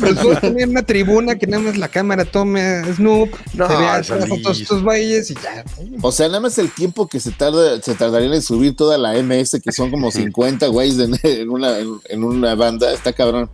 Pero 0.00 0.14
puedes 0.22 0.40
tener 0.40 0.68
una 0.68 0.82
tribuna 0.82 1.36
que 1.36 1.46
nada 1.46 1.62
más 1.62 1.76
la 1.76 1.88
cámara 1.88 2.24
tome 2.24 2.60
a 2.62 2.94
Snoop, 2.94 3.30
No, 3.54 3.68
se 3.68 3.76
vea 3.76 4.02
Solís. 4.02 4.42
todos 4.42 4.60
estos 4.60 4.82
bailes 4.82 5.30
y 5.30 5.34
ya. 5.34 5.64
O 6.00 6.12
sea, 6.12 6.28
nada 6.28 6.40
más 6.40 6.58
el 6.58 6.70
tiempo 6.70 7.06
que 7.08 7.20
se 7.20 7.30
tarda, 7.32 7.80
se 7.80 7.94
tardaría 7.94 8.34
en 8.34 8.42
subir 8.42 8.74
toda 8.76 8.98
la 8.98 9.14
MS, 9.22 9.60
que 9.62 9.72
son 9.72 9.90
como 9.90 10.10
50 10.10 10.66
güeyes 10.68 10.98
en, 10.98 11.18
en 11.22 11.50
una, 11.50 11.78
en, 11.78 12.00
en 12.08 12.24
una 12.24 12.54
banda, 12.54 12.92
está 12.92 13.12
cabrón. 13.12 13.50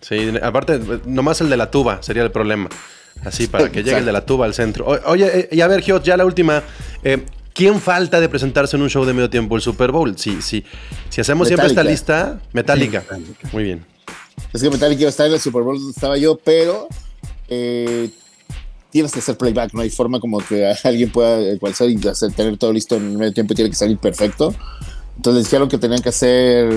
Sí, 0.00 0.32
aparte, 0.42 0.80
nomás 1.04 1.40
el 1.42 1.50
de 1.50 1.56
la 1.56 1.70
tuba 1.70 2.02
sería 2.02 2.22
el 2.22 2.30
problema. 2.30 2.68
Así, 3.24 3.46
para 3.46 3.70
que 3.70 3.82
llegue 3.82 3.98
el 3.98 4.04
de 4.04 4.12
la 4.12 4.24
tuba 4.24 4.46
al 4.46 4.54
centro. 4.54 4.86
O- 4.86 5.10
oye, 5.10 5.40
eh, 5.40 5.48
y 5.52 5.60
a 5.60 5.66
ver, 5.66 5.82
Giot, 5.82 6.02
ya 6.04 6.16
la 6.16 6.24
última. 6.24 6.62
Eh, 7.04 7.24
¿Quién 7.52 7.80
falta 7.80 8.20
de 8.20 8.28
presentarse 8.28 8.76
en 8.76 8.82
un 8.82 8.88
show 8.88 9.04
de 9.04 9.12
medio 9.12 9.28
tiempo 9.28 9.56
el 9.56 9.60
Super 9.62 9.90
Bowl? 9.92 10.16
Si, 10.16 10.40
si, 10.40 10.64
si 11.10 11.20
hacemos 11.20 11.48
siempre 11.48 11.66
esta 11.66 11.82
lista, 11.82 12.40
Metallica. 12.52 13.00
Sí, 13.02 13.06
Metallica. 13.10 13.48
Muy 13.52 13.64
bien. 13.64 13.84
Es 14.52 14.62
que 14.62 14.70
Metallica 14.70 15.00
iba 15.02 15.08
a 15.08 15.10
estar 15.10 15.26
en 15.26 15.32
el 15.34 15.40
Super 15.40 15.62
Bowl 15.62 15.76
donde 15.76 15.90
estaba 15.90 16.16
yo, 16.16 16.38
pero 16.42 16.88
eh, 17.48 18.08
tienes 18.90 19.12
que 19.12 19.18
hacer 19.18 19.36
playback, 19.36 19.74
no 19.74 19.82
hay 19.82 19.90
forma 19.90 20.18
como 20.20 20.38
que 20.38 20.72
alguien 20.84 21.10
pueda 21.10 21.40
ecualizar 21.52 21.88
y 21.90 21.98
hacer, 22.08 22.32
tener 22.32 22.56
todo 22.56 22.72
listo 22.72 22.96
en 22.96 23.16
medio 23.16 23.32
tiempo, 23.32 23.54
tiene 23.54 23.68
que 23.70 23.76
salir 23.76 23.98
perfecto. 23.98 24.54
Entonces 25.20 25.44
dijeron 25.44 25.68
que 25.68 25.76
tenían 25.76 26.00
que 26.00 26.08
hacer 26.08 26.72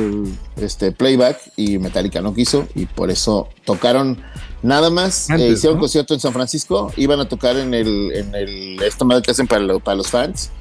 este 0.58 0.92
playback 0.92 1.40
y 1.56 1.78
Metallica 1.78 2.20
no 2.20 2.34
quiso 2.34 2.68
y 2.76 2.88
por 2.88 3.10
eso 3.10 3.48
tocaron 3.64 4.22
nada 4.64 4.90
más. 4.90 5.30
Antes, 5.30 5.48
eh, 5.48 5.54
hicieron 5.54 5.78
¿no? 5.78 5.82
concierto 5.84 6.14
en 6.14 6.20
San 6.20 6.34
Francisco, 6.34 6.92
iban 6.98 7.22
a 7.22 7.30
tocar 7.30 7.56
en 7.56 7.74
el, 7.74 8.12
en 8.12 8.36
el 8.36 8.84
esta 8.84 9.06
madre 9.06 9.22
que 9.22 9.32
hacen 9.32 9.48
para, 9.48 9.62
lo- 9.64 9.80
para 9.80 9.96
los 9.96 10.08
fans, 10.10 10.52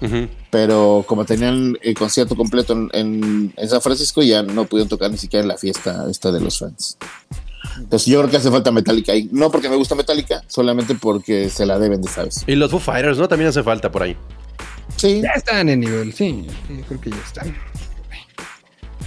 pero 0.51 1.05
como 1.09 1.25
tenían 1.25 1.77
el 1.83 1.95
concierto 1.99 2.37
completo 2.37 2.73
en, 2.73 2.89
en- 2.93 3.53
en 3.57 3.69
San 3.69 3.81
Francisco, 3.83 4.23
ya 4.23 4.45
no 4.45 4.65
pudieron 4.67 4.89
tocar 4.89 5.11
ni 5.11 5.19
siquiera 5.19 5.43
en 5.43 5.49
la 5.49 5.57
fiesta 5.59 6.07
esta 6.09 6.31
de 6.31 6.39
los 6.39 6.61
fans. 6.61 6.97
Entonces 7.79 8.07
yo 8.07 8.21
creo 8.21 8.31
que 8.31 8.37
hace 8.37 8.51
falta 8.53 8.71
Metallica 8.71 9.11
ahí. 9.11 9.29
No 9.33 9.51
porque 9.51 9.69
me 9.69 9.75
gusta 9.75 9.97
Metallica, 9.97 10.45
solamente 10.47 10.95
porque 10.95 11.51
se 11.51 11.67
la 11.67 11.81
deben 11.81 12.01
de 12.01 12.09
sabes. 12.09 12.45
Y 12.47 12.55
los 12.55 12.71
Foo 12.71 12.79
Fighters, 12.79 13.19
¿no? 13.19 13.27
También 13.27 13.49
hace 13.49 13.65
falta 13.65 13.91
por 13.91 14.05
ahí. 14.05 14.17
Sí, 14.97 15.21
Ya 15.23 15.33
están 15.33 15.69
en 15.69 15.81
nivel, 15.81 16.13
sí, 16.13 16.47
yo 16.69 16.85
creo 16.87 17.01
que 17.01 17.11
ya 17.11 17.17
están. 17.25 17.55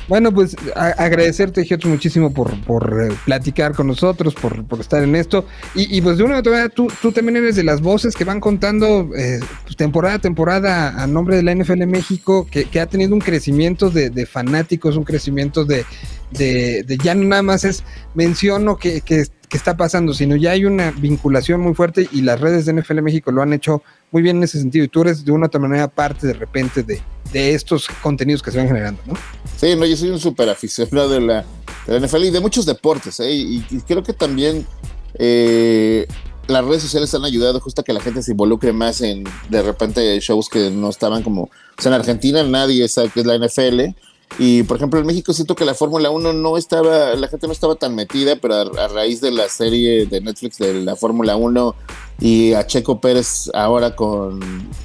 Bueno, 0.08 0.32
pues 0.32 0.56
agradecerte, 0.76 1.64
Giotto, 1.64 1.88
muchísimo 1.88 2.32
por, 2.32 2.62
por 2.64 3.08
eh, 3.10 3.16
platicar 3.26 3.74
con 3.74 3.88
nosotros, 3.88 4.36
por, 4.36 4.64
por 4.66 4.80
estar 4.80 5.04
en 5.04 5.16
esto. 5.16 5.48
Y, 5.74 6.00
pues 6.02 6.18
de 6.18 6.24
una 6.24 6.36
u 6.36 6.40
otra 6.40 6.52
manera, 6.52 6.70
tú, 6.70 6.88
tú 7.02 7.12
también 7.12 7.38
eres 7.38 7.56
de 7.56 7.64
las 7.64 7.82
voces 7.82 8.16
que 8.16 8.24
van 8.24 8.40
contando 8.40 9.10
eh, 9.18 9.40
pues, 9.64 9.76
temporada 9.76 10.16
a 10.16 10.20
temporada 10.20 11.02
a 11.02 11.08
nombre 11.08 11.38
de 11.38 11.44
la 11.44 11.56
NFL 11.56 11.88
México, 11.88 12.46
que, 12.50 12.66
que 12.66 12.80
ha 12.80 12.86
tenido 12.86 13.16
un 13.16 13.22
crecimiento 13.22 13.90
de, 13.90 14.12
de 14.12 14.26
fanáticos, 14.28 14.96
un 14.96 15.06
crecimiento 15.06 15.66
de, 15.66 15.86
de, 16.32 16.84
de 16.84 16.98
ya 16.98 17.16
no 17.16 17.24
nada 17.24 17.42
más 17.42 17.64
es 17.64 17.84
menciono 18.14 18.78
que, 18.78 19.02
que, 19.02 19.26
que 19.56 19.58
está 19.58 19.78
pasando, 19.78 20.14
sino 20.14 20.36
ya 20.36 20.52
hay 20.52 20.66
una 20.66 20.92
vinculación 20.92 21.62
muy 21.62 21.74
fuerte 21.74 22.10
y 22.12 22.24
las 22.24 22.42
redes 22.42 22.66
de 22.66 22.74
NFL 22.74 23.02
México 23.02 23.32
lo 23.32 23.42
han 23.42 23.54
hecho 23.54 23.82
muy 24.12 24.22
bien 24.22 24.36
en 24.36 24.44
ese 24.44 24.60
sentido. 24.60 24.84
Y 24.84 24.90
tú 24.90 25.04
eres 25.04 25.24
de 25.24 25.32
una 25.32 25.46
u 25.46 25.48
otra 25.48 25.62
manera 25.62 25.88
parte 25.88 26.28
de 26.28 26.34
repente 26.34 26.84
de, 26.84 27.02
de 27.32 27.54
estos 27.54 27.88
contenidos 28.04 28.44
que 28.44 28.52
se 28.52 28.58
van 28.58 28.68
generando, 28.68 29.02
¿no? 29.06 29.14
sí, 29.56 29.74
no, 29.78 29.86
yo 29.86 29.96
soy 29.96 30.10
un 30.10 30.20
súper 30.20 30.50
aficionado 30.50 31.08
de 31.08 31.22
la, 31.22 31.46
de 31.88 31.98
la 31.98 32.06
NFL 32.06 32.26
y 32.26 32.32
de 32.32 32.42
muchos 32.42 32.66
deportes, 32.66 33.18
¿eh? 33.22 33.32
y, 33.32 33.62
creo 33.88 34.04
que 34.04 34.12
también 34.12 34.68
eh, 35.14 36.06
las 36.48 36.66
redes 36.66 36.82
sociales 36.82 37.16
han 37.16 37.24
ayudado 37.24 37.62
justo 37.62 37.80
a 37.80 37.86
que 37.86 37.94
la 37.94 38.02
gente 38.02 38.24
se 38.24 38.32
involucre 38.32 38.74
más 38.74 39.00
en 39.00 39.24
de 39.48 39.62
repente 39.62 40.20
shows 40.20 40.50
que 40.50 40.70
no 40.70 40.90
estaban 40.90 41.24
como, 41.24 41.44
o 41.44 41.82
sea, 41.82 41.94
en 41.94 42.02
Argentina 42.02 42.44
nadie 42.44 42.86
sabe 42.90 43.10
qué 43.14 43.22
es 43.22 43.26
la 43.26 43.38
NFL. 43.38 43.96
Y 44.38 44.64
por 44.64 44.78
ejemplo, 44.78 45.00
en 45.00 45.06
México 45.06 45.34
siento 45.34 45.56
que 45.56 45.66
la 45.66 45.74
Fórmula 45.74 46.10
1 46.10 46.34
no 46.34 46.58
estaba, 46.58 47.16
la 47.16 47.28
gente 47.28 47.48
no 47.48 47.54
estaba 47.54 47.76
tan 47.76 47.96
metida, 47.96 48.36
pero 48.36 48.56
a, 48.56 48.62
a 48.84 48.88
raíz 48.90 49.22
de 49.22 49.32
la 49.32 49.48
serie 49.48 50.06
de 50.06 50.20
Netflix 50.22 50.58
de 50.58 50.74
la 50.74 50.96
Fórmula 50.96 51.36
1 51.36 51.76
y 52.20 52.54
a 52.54 52.66
Checo 52.68 53.00
Pérez 53.00 53.50
ahora 53.54 53.96
con, 53.96 54.40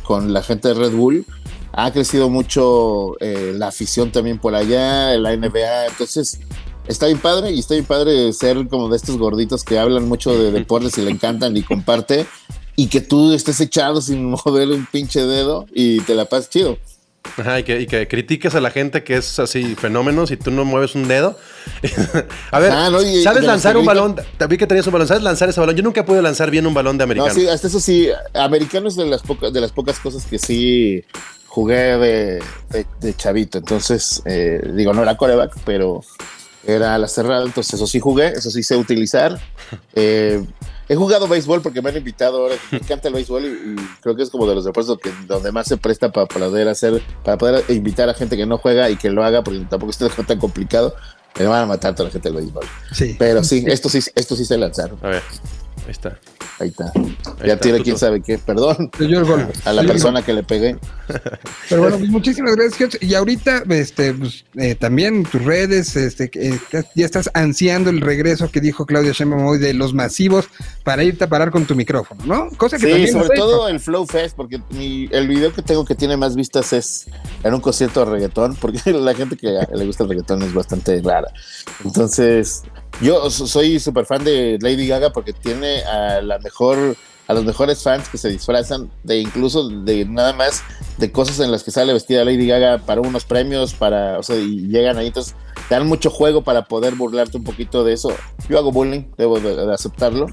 con 0.04 0.32
la 0.32 0.42
gente 0.42 0.68
de 0.68 0.74
Red 0.74 0.92
Bull, 0.92 1.26
ha 1.72 1.92
crecido 1.92 2.28
mucho 2.28 3.20
eh, 3.20 3.54
la 3.56 3.68
afición 3.68 4.10
también 4.10 4.38
por 4.38 4.54
allá, 4.54 5.16
la 5.16 5.36
NBA, 5.36 5.86
entonces 5.86 6.40
está 6.86 7.06
bien 7.06 7.18
padre 7.18 7.52
y 7.52 7.60
está 7.60 7.74
bien 7.74 7.86
padre 7.86 8.32
ser 8.32 8.68
como 8.68 8.88
de 8.88 8.96
estos 8.96 9.16
gorditos 9.18 9.64
que 9.64 9.78
hablan 9.78 10.08
mucho 10.08 10.36
de 10.36 10.50
deportes 10.52 10.98
y 10.98 11.02
le 11.02 11.10
encantan 11.10 11.56
y 11.56 11.62
comparte 11.62 12.26
y 12.76 12.88
que 12.88 13.00
tú 13.00 13.32
estés 13.32 13.60
echado 13.60 14.00
sin 14.00 14.30
mover 14.30 14.68
un 14.70 14.86
pinche 14.86 15.24
dedo 15.24 15.66
y 15.72 16.00
te 16.00 16.14
la 16.14 16.24
pasas 16.24 16.50
chido. 16.50 16.78
Ajá, 17.36 17.60
y 17.60 17.64
que, 17.64 17.80
y 17.80 17.86
que 17.86 18.08
critiques 18.08 18.54
a 18.54 18.60
la 18.60 18.70
gente 18.70 19.04
que 19.04 19.16
es 19.16 19.38
así 19.38 19.74
fenómenos 19.76 20.30
y 20.30 20.36
tú 20.36 20.50
no 20.50 20.64
mueves 20.64 20.94
un 20.94 21.06
dedo. 21.06 21.38
a 22.50 22.58
ver, 22.58 22.72
Ah, 22.72 22.88
no, 22.90 23.02
y- 23.02 23.22
¿sabes 23.22 23.44
lanzar 23.44 23.76
un 23.76 23.84
balón? 23.84 24.16
Vi 24.48 24.56
que 24.56 24.66
tenías 24.66 24.86
un 24.86 24.92
balón. 24.92 25.06
¿Sabes 25.08 25.22
lanzar 25.22 25.48
ese 25.48 25.60
balón? 25.60 25.76
Yo 25.76 25.82
nunca 25.82 26.04
pude 26.04 26.22
lanzar 26.22 26.50
bien 26.50 26.66
un 26.66 26.74
balón 26.74 26.96
de 26.98 27.02
No, 27.06 27.12
americano. 27.12 27.34
sí, 27.34 27.46
hasta 27.46 27.66
eso 27.68 27.78
sí, 27.80 28.08
americano 28.34 28.88
es 28.88 28.96
de 28.96 29.06
las, 29.06 29.22
pocas 29.22 29.52
de 29.52 29.60
las 29.60 29.70
pocas 29.72 29.98
cosas 30.00 30.24
que 30.26 30.38
sí 30.38 31.04
jugué 31.46 31.96
de, 31.98 32.42
de- 32.70 32.86
de 33.00 33.14
chavito. 33.16 33.58
Entonces, 33.58 34.22
eh, 34.24 34.60
digo, 34.74 34.92
no 34.92 35.02
era 35.02 35.16
coreback, 35.16 35.52
pero 35.64 36.02
era 36.66 36.96
la 36.98 37.06
cerrada. 37.08 37.44
Entonces, 37.44 37.74
eso 37.74 37.86
sí 37.86 38.00
jugué, 38.00 38.28
eso 38.28 38.50
sí 38.50 38.62
sé 38.62 38.76
utilizar. 38.76 39.38
Eh, 39.94 40.42
he 40.90 40.96
jugado 40.96 41.28
béisbol 41.28 41.62
porque 41.62 41.80
me 41.80 41.90
han 41.90 41.96
invitado 41.96 42.38
ahora. 42.38 42.56
Me 42.72 42.78
encanta 42.78 43.06
el 43.06 43.14
béisbol 43.14 43.44
y, 43.44 43.46
y 43.46 43.76
creo 44.00 44.16
que 44.16 44.24
es 44.24 44.30
como 44.30 44.44
de 44.44 44.56
los 44.56 44.64
deportes 44.64 44.96
que, 45.00 45.12
donde 45.28 45.52
más 45.52 45.68
se 45.68 45.76
presta 45.76 46.10
para 46.10 46.26
poder 46.26 46.66
hacer, 46.66 47.00
para 47.24 47.38
poder 47.38 47.64
invitar 47.68 48.08
a 48.08 48.14
gente 48.14 48.36
que 48.36 48.44
no 48.44 48.58
juega 48.58 48.90
y 48.90 48.96
que 48.96 49.08
lo 49.08 49.22
haga, 49.22 49.44
porque 49.44 49.60
tampoco 49.70 49.92
es 49.92 49.98
tan 49.98 50.38
complicado. 50.40 50.96
Me 51.38 51.46
van 51.46 51.62
a 51.62 51.66
matar 51.66 51.94
toda 51.94 52.08
la 52.08 52.12
gente 52.12 52.28
del 52.28 52.38
béisbol. 52.38 52.64
Sí. 52.90 53.14
Pero 53.16 53.44
sí, 53.44 53.64
esto 53.68 53.88
sí, 53.88 54.00
esto 54.16 54.34
sí 54.34 54.44
se 54.44 54.58
lanzaron. 54.58 54.98
A 55.00 55.10
ver, 55.10 55.22
ahí 55.90 55.92
está. 55.92 56.18
Ahí 56.60 56.68
está. 56.68 56.84
Ahí 56.94 57.16
ya 57.46 57.52
está, 57.54 57.60
tiene 57.62 57.78
tú, 57.78 57.84
quién 57.84 57.96
tú. 57.96 58.00
sabe 58.00 58.20
qué. 58.22 58.38
Perdón 58.38 58.90
Yo 58.98 59.18
el 59.18 59.24
gol. 59.24 59.46
a 59.64 59.72
la 59.72 59.82
Yo 59.82 59.88
persona 59.88 60.22
que 60.22 60.32
le 60.34 60.42
pegué. 60.42 60.76
Pero 61.68 61.82
bueno, 61.82 61.98
pues 61.98 62.10
muchísimas 62.10 62.54
gracias. 62.54 62.98
Y 63.00 63.14
ahorita, 63.14 63.64
este, 63.70 64.12
pues, 64.14 64.44
eh, 64.56 64.74
también 64.74 65.24
tus 65.24 65.42
redes, 65.42 65.96
este, 65.96 66.30
que, 66.30 66.50
eh, 66.50 66.60
ya 66.94 67.04
estás 67.06 67.30
ansiando 67.34 67.90
el 67.90 68.00
regreso 68.00 68.50
que 68.50 68.60
dijo 68.60 68.86
Claudia 68.86 69.12
Sheinbaum 69.12 69.46
hoy 69.46 69.58
de 69.58 69.74
los 69.74 69.92
masivos 69.94 70.48
para 70.84 71.02
irte 71.02 71.24
a 71.24 71.28
parar 71.28 71.50
con 71.50 71.64
tu 71.66 71.74
micrófono, 71.74 72.24
¿no? 72.26 72.50
Cosa 72.56 72.76
que 72.76 72.86
Sí, 72.86 72.92
también 72.92 73.12
sobre 73.12 73.36
todo 73.38 73.68
el 73.68 73.80
Flow 73.80 74.06
Fest, 74.06 74.36
porque 74.36 74.60
mi- 74.70 75.08
el 75.10 75.26
video 75.28 75.52
que 75.52 75.62
tengo 75.62 75.84
que 75.84 75.94
tiene 75.94 76.16
más 76.16 76.36
vistas 76.36 76.72
es 76.72 77.06
en 77.42 77.54
un 77.54 77.60
concierto 77.60 78.04
de 78.04 78.12
reggaetón, 78.12 78.54
porque 78.56 78.78
la 78.92 79.14
gente 79.14 79.36
que 79.36 79.48
le 79.74 79.86
gusta 79.86 80.04
el 80.04 80.10
reggaetón 80.10 80.42
es 80.42 80.52
bastante 80.54 81.00
rara. 81.02 81.28
Entonces, 81.84 82.62
yo 83.00 83.30
so- 83.30 83.46
soy 83.46 83.78
súper 83.80 84.06
fan 84.06 84.24
de 84.24 84.58
Lady 84.60 84.86
Gaga 84.86 85.10
porque 85.12 85.32
tiene 85.32 85.82
a 85.84 86.20
la 86.22 86.38
mejor 86.38 86.96
a 87.26 87.32
los 87.32 87.44
mejores 87.44 87.80
fans 87.80 88.08
que 88.08 88.18
se 88.18 88.28
disfrazan 88.28 88.90
de 89.04 89.18
incluso 89.20 89.68
de 89.68 90.04
nada 90.04 90.32
más 90.32 90.64
de 90.98 91.12
cosas 91.12 91.38
en 91.38 91.52
las 91.52 91.62
que 91.62 91.70
sale 91.70 91.92
vestida 91.92 92.24
Lady 92.24 92.44
Gaga 92.44 92.78
para 92.78 93.00
unos 93.02 93.24
premios, 93.24 93.72
para, 93.72 94.18
o 94.18 94.22
sea, 94.24 94.34
y 94.34 94.66
llegan 94.66 94.98
ahí, 94.98 95.06
entonces 95.06 95.36
te 95.68 95.76
dan 95.76 95.86
mucho 95.86 96.10
juego 96.10 96.42
para 96.42 96.64
poder 96.64 96.96
burlarte 96.96 97.36
un 97.36 97.44
poquito 97.44 97.84
de 97.84 97.92
eso. 97.92 98.12
Yo 98.48 98.58
hago 98.58 98.72
bullying, 98.72 99.04
debo 99.16 99.38
de, 99.38 99.54
de 99.54 99.72
aceptarlo, 99.72 100.26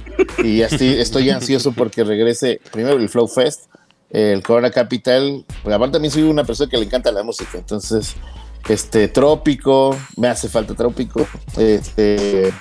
y 0.43 0.63
así 0.63 0.87
estoy 0.97 1.29
ansioso 1.29 1.71
porque 1.71 2.03
regrese 2.03 2.59
primero 2.71 2.97
el 2.97 3.09
Flow 3.09 3.27
Fest, 3.27 3.65
el 4.09 4.41
Corona 4.41 4.71
Capital, 4.71 5.45
aparte 5.65 5.91
también 5.91 6.11
soy 6.11 6.23
una 6.23 6.45
persona 6.45 6.67
que 6.67 6.77
le 6.77 6.85
encanta 6.85 7.11
la 7.11 7.21
música, 7.21 7.59
entonces, 7.59 8.15
este, 8.67 9.07
Trópico, 9.07 9.97
me 10.15 10.27
hace 10.27 10.49
falta 10.49 10.73
Trópico, 10.73 11.27
este, 11.57 12.53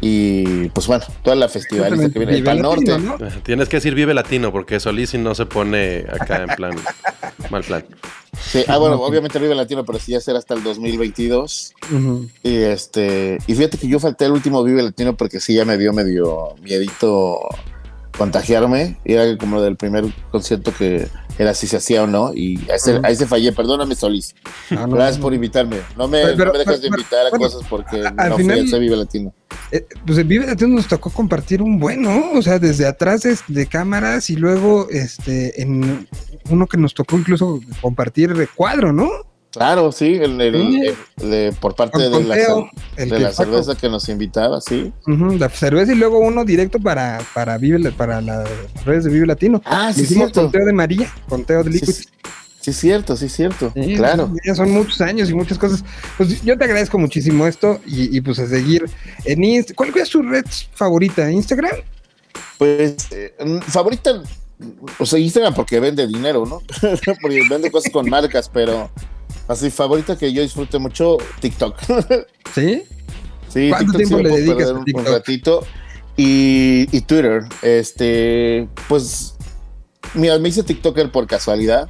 y 0.00 0.68
pues 0.70 0.86
bueno, 0.86 1.04
toda 1.22 1.36
la 1.36 1.48
festivalista 1.48 2.10
que 2.10 2.18
viene, 2.18 2.36
el 2.36 2.44
Pal 2.44 2.62
Latino, 2.62 2.98
Norte. 2.98 3.24
¿no? 3.24 3.40
Tienes 3.42 3.68
que 3.68 3.76
decir 3.76 3.94
vive 3.94 4.14
latino 4.14 4.50
porque 4.50 4.80
Solís 4.80 5.10
si 5.10 5.18
no 5.18 5.34
se 5.34 5.46
pone 5.46 6.04
acá 6.08 6.42
en 6.42 6.48
plan 6.56 6.74
mal 7.50 7.62
plan. 7.62 7.84
Sí, 8.40 8.64
ah, 8.66 8.78
bueno, 8.78 8.96
obviamente 8.96 9.38
Vive 9.38 9.54
Latino, 9.54 9.84
pero 9.84 9.98
sí 9.98 10.12
ya 10.12 10.20
será 10.20 10.38
hasta 10.38 10.54
el 10.54 10.62
2022. 10.62 11.74
Ujú. 11.92 12.28
Y 12.42 12.56
este, 12.56 13.38
y 13.46 13.54
fíjate 13.54 13.78
que 13.78 13.88
yo 13.88 14.00
falté 14.00 14.24
el 14.24 14.32
último 14.32 14.64
Vive 14.64 14.82
Latino 14.82 15.16
porque 15.16 15.38
sí 15.38 15.54
ya 15.54 15.64
me 15.64 15.78
dio 15.78 15.92
medio 15.92 16.54
miedito 16.62 17.38
contagiarme. 18.16 18.98
Y 19.04 19.12
era 19.12 19.36
como 19.36 19.60
del 19.60 19.76
primer 19.76 20.06
concierto 20.30 20.72
que 20.76 21.08
era 21.38 21.54
si 21.54 21.66
se 21.66 21.76
hacía 21.78 22.02
o 22.02 22.06
no. 22.06 22.32
Y 22.34 22.58
a 22.70 22.74
ese, 22.76 23.00
a 23.02 23.10
ese 23.10 23.26
fallé, 23.26 23.52
perdóname 23.52 23.94
Solís. 23.94 24.34
No, 24.70 24.88
Gracias 24.88 25.18
no. 25.18 25.22
por 25.24 25.34
invitarme. 25.34 25.78
No 25.96 26.08
me, 26.08 26.22
Pero- 26.36 26.52
me 26.52 26.58
dejas 26.58 26.80
de 26.80 26.88
pero- 26.88 27.00
invitar 27.00 27.26
a 27.26 27.30
bueno, 27.30 27.44
cosas 27.46 27.62
porque 27.68 27.96
al 28.06 28.30
no 28.30 28.36
final- 28.36 28.56
fui 28.58 28.64
a 28.64 28.68
ese 28.68 28.78
Vive 28.78 28.96
Latino. 28.96 29.34
Eh, 29.70 29.86
pues 30.06 30.18
el 30.18 30.24
Vive 30.24 30.46
Latino 30.46 30.74
nos 30.76 30.86
tocó 30.88 31.10
compartir 31.10 31.62
un 31.62 31.78
buen, 31.78 32.02
¿no? 32.02 32.32
O 32.32 32.42
sea, 32.42 32.58
desde 32.58 32.86
atrás 32.86 33.22
de, 33.22 33.36
de 33.48 33.66
cámaras 33.66 34.30
y 34.30 34.36
luego 34.36 34.88
este 34.90 35.60
en 35.62 36.06
uno 36.50 36.66
que 36.66 36.76
nos 36.78 36.94
tocó 36.94 37.16
incluso 37.16 37.60
compartir 37.80 38.34
de 38.34 38.46
cuadro, 38.46 38.92
¿no? 38.92 39.08
Claro, 39.52 39.92
sí, 39.92 40.14
el, 40.14 40.40
el- 40.40 41.54
por 41.60 41.74
parte 41.74 41.98
de 42.08 42.24
la, 42.24 42.34
de 42.96 43.32
cerveza 43.32 43.74
que 43.74 43.88
nos 43.90 44.08
invitaba, 44.08 44.60
sí. 44.62 44.92
La 45.06 45.50
cerveza 45.50 45.92
y 45.92 45.96
luego 45.96 46.20
uno 46.20 46.44
directo 46.44 46.78
para, 46.78 47.20
para 47.34 47.58
Vive 47.58 47.92
para 47.92 48.22
las 48.22 48.48
redes 48.86 49.04
de 49.04 49.10
Vive 49.10 49.26
Latino. 49.26 49.60
Ah, 49.66 49.92
sí, 49.92 50.02
hicimos 50.02 50.24
cierto. 50.32 50.42
conteo 50.42 50.64
de 50.64 50.72
María, 50.72 51.12
conteo 51.28 51.62
de 51.62 51.70
Liquid. 51.70 51.92
sí, 51.92 52.04
sí, 52.60 52.72
cierto, 52.72 53.14
sí, 53.14 53.28
cierto. 53.28 53.70
Sí, 53.74 53.94
claro. 53.94 54.32
ya 54.42 54.54
son 54.54 54.70
muchos 54.70 55.02
años 55.02 55.28
y 55.28 55.34
muchas 55.34 55.58
cosas. 55.58 55.84
Pues 56.16 56.42
yo 56.42 56.56
te 56.56 56.64
agradezco 56.64 56.96
muchísimo 56.98 57.46
esto 57.46 57.78
y, 57.86 58.16
y, 58.16 58.22
pues 58.22 58.38
a 58.38 58.46
seguir 58.46 58.88
en 59.26 59.44
Inst 59.44 59.72
¿Cuál 59.74 59.92
es 59.96 60.08
tu 60.08 60.22
red 60.22 60.46
favorita? 60.74 61.30
¿Instagram? 61.30 61.76
Pues, 62.56 62.96
eh, 63.10 63.34
mm, 63.44 63.58
favorita, 63.58 64.22
o 64.98 65.04
sea, 65.04 65.18
Instagram 65.18 65.52
porque 65.52 65.78
vende 65.78 66.06
dinero, 66.06 66.46
¿no? 66.46 66.62
porque 67.20 67.42
vende 67.50 67.70
cosas 67.70 67.92
con 67.92 68.08
marcas, 68.08 68.48
pero 68.48 68.90
así, 69.52 69.70
favorita 69.70 70.16
que 70.18 70.32
yo 70.32 70.42
disfrute 70.42 70.78
mucho, 70.78 71.18
TikTok. 71.40 71.76
¿Sí? 72.54 72.82
sí, 73.48 73.68
¿Cuánto 73.70 73.92
TikTok 73.92 73.96
tiempo 73.96 74.16
sí 74.18 74.22
le 74.22 74.30
dedicas 74.30 74.56
perder 74.56 74.68
a 74.68 74.72
un, 74.72 74.78
un 74.78 74.84
TikTok? 74.84 75.06
ratito. 75.08 75.66
Y, 76.16 76.86
y 76.96 77.00
Twitter, 77.02 77.42
este, 77.62 78.68
pues, 78.88 79.34
mira, 80.14 80.38
me 80.38 80.48
hice 80.48 80.62
TikToker 80.62 81.10
por 81.10 81.26
casualidad. 81.26 81.88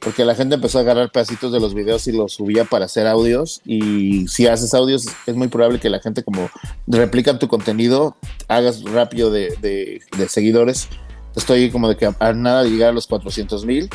Porque 0.00 0.24
la 0.24 0.36
gente 0.36 0.54
empezó 0.54 0.78
a 0.78 0.82
agarrar 0.82 1.10
pedacitos 1.10 1.50
de 1.52 1.58
los 1.58 1.74
videos 1.74 2.06
y 2.06 2.12
los 2.12 2.34
subía 2.34 2.64
para 2.64 2.84
hacer 2.84 3.08
audios. 3.08 3.60
Y 3.64 4.28
si 4.28 4.46
haces 4.46 4.72
audios, 4.72 5.06
es 5.26 5.34
muy 5.34 5.48
probable 5.48 5.80
que 5.80 5.90
la 5.90 5.98
gente, 5.98 6.22
como 6.22 6.48
replican 6.86 7.40
tu 7.40 7.48
contenido, 7.48 8.16
hagas 8.46 8.84
rápido 8.84 9.32
de, 9.32 9.56
de- 9.60 10.00
de 10.16 10.28
seguidores. 10.28 10.86
Estoy 11.34 11.72
como 11.72 11.88
de 11.88 11.96
que 11.96 12.06
a, 12.06 12.14
a 12.20 12.32
nada 12.32 12.62
de 12.62 12.70
llegar 12.70 12.90
a 12.90 12.92
los 12.92 13.08
400 13.08 13.64
mil. 13.66 13.90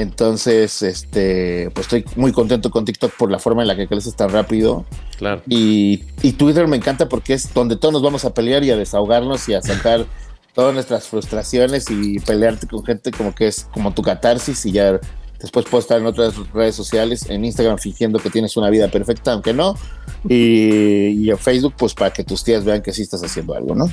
Entonces, 0.00 0.80
este, 0.80 1.70
pues 1.74 1.86
estoy 1.86 2.04
muy 2.16 2.32
contento 2.32 2.70
con 2.70 2.86
TikTok 2.86 3.12
por 3.18 3.30
la 3.30 3.38
forma 3.38 3.60
en 3.60 3.68
la 3.68 3.76
que 3.76 3.86
creces 3.86 4.16
tan 4.16 4.30
rápido. 4.30 4.86
Claro. 5.18 5.42
Y, 5.46 6.04
y 6.22 6.32
Twitter 6.32 6.66
me 6.66 6.78
encanta 6.78 7.06
porque 7.06 7.34
es 7.34 7.52
donde 7.52 7.76
todos 7.76 7.92
nos 7.92 8.02
vamos 8.02 8.24
a 8.24 8.32
pelear 8.32 8.64
y 8.64 8.70
a 8.70 8.76
desahogarnos 8.76 9.46
y 9.50 9.54
a 9.54 9.60
sacar 9.60 10.06
todas 10.54 10.72
nuestras 10.72 11.06
frustraciones 11.06 11.90
y 11.90 12.18
pelearte 12.20 12.66
con 12.66 12.82
gente 12.82 13.10
como 13.10 13.34
que 13.34 13.48
es 13.48 13.68
como 13.74 13.92
tu 13.92 14.00
catarsis 14.00 14.64
y 14.64 14.72
ya 14.72 14.98
después 15.38 15.66
puedes 15.70 15.84
estar 15.84 16.00
en 16.00 16.06
otras 16.06 16.34
redes 16.54 16.74
sociales, 16.74 17.28
en 17.28 17.44
Instagram 17.44 17.76
fingiendo 17.76 18.18
que 18.18 18.30
tienes 18.30 18.56
una 18.56 18.70
vida 18.70 18.88
perfecta, 18.88 19.32
aunque 19.32 19.52
no, 19.52 19.74
y, 20.26 21.08
y 21.08 21.30
en 21.30 21.38
Facebook 21.38 21.74
pues 21.76 21.92
para 21.92 22.10
que 22.10 22.24
tus 22.24 22.42
tías 22.42 22.64
vean 22.64 22.80
que 22.80 22.92
sí 22.92 23.02
estás 23.02 23.22
haciendo 23.22 23.54
algo, 23.54 23.74
¿no? 23.74 23.86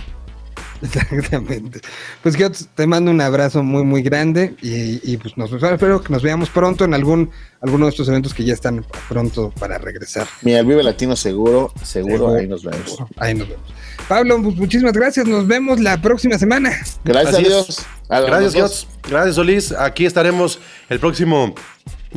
Exactamente. 0.81 1.81
Pues 2.21 2.35
yo 2.35 2.49
te 2.51 2.87
mando 2.87 3.11
un 3.11 3.21
abrazo 3.21 3.63
muy, 3.63 3.83
muy 3.83 4.01
grande 4.01 4.55
y, 4.61 5.11
y, 5.11 5.17
pues 5.17 5.37
nos 5.37 5.51
espero 5.51 6.01
que 6.01 6.13
nos 6.13 6.21
veamos 6.21 6.49
pronto 6.49 6.85
en 6.85 6.93
algún 6.93 7.31
alguno 7.61 7.85
de 7.85 7.91
estos 7.91 8.07
eventos 8.07 8.33
que 8.33 8.43
ya 8.43 8.53
están 8.53 8.85
pronto 9.09 9.51
para 9.59 9.77
regresar. 9.77 10.27
Mira, 10.41 10.59
el 10.59 10.65
Vive 10.65 10.83
Latino 10.83 11.15
seguro, 11.15 11.71
seguro, 11.83 12.17
Seguro. 12.17 12.35
ahí 12.35 12.47
nos 12.47 12.63
vemos. 12.63 12.97
Ahí 13.17 13.33
nos 13.33 13.49
vemos. 13.49 13.65
Pablo, 14.07 14.41
pues 14.41 14.55
muchísimas 14.55 14.93
gracias. 14.93 15.25
Nos 15.27 15.47
vemos 15.47 15.79
la 15.79 16.01
próxima 16.01 16.37
semana. 16.37 16.71
Gracias 17.03 17.35
a. 17.35 17.39
Dios. 17.39 17.85
A 18.09 18.21
Gracias. 18.21 18.53
Dios. 18.53 18.87
Gracias, 19.09 19.35
Solís. 19.35 19.71
Aquí 19.71 20.05
estaremos 20.05 20.59
el 20.89 20.99
próximo 20.99 21.53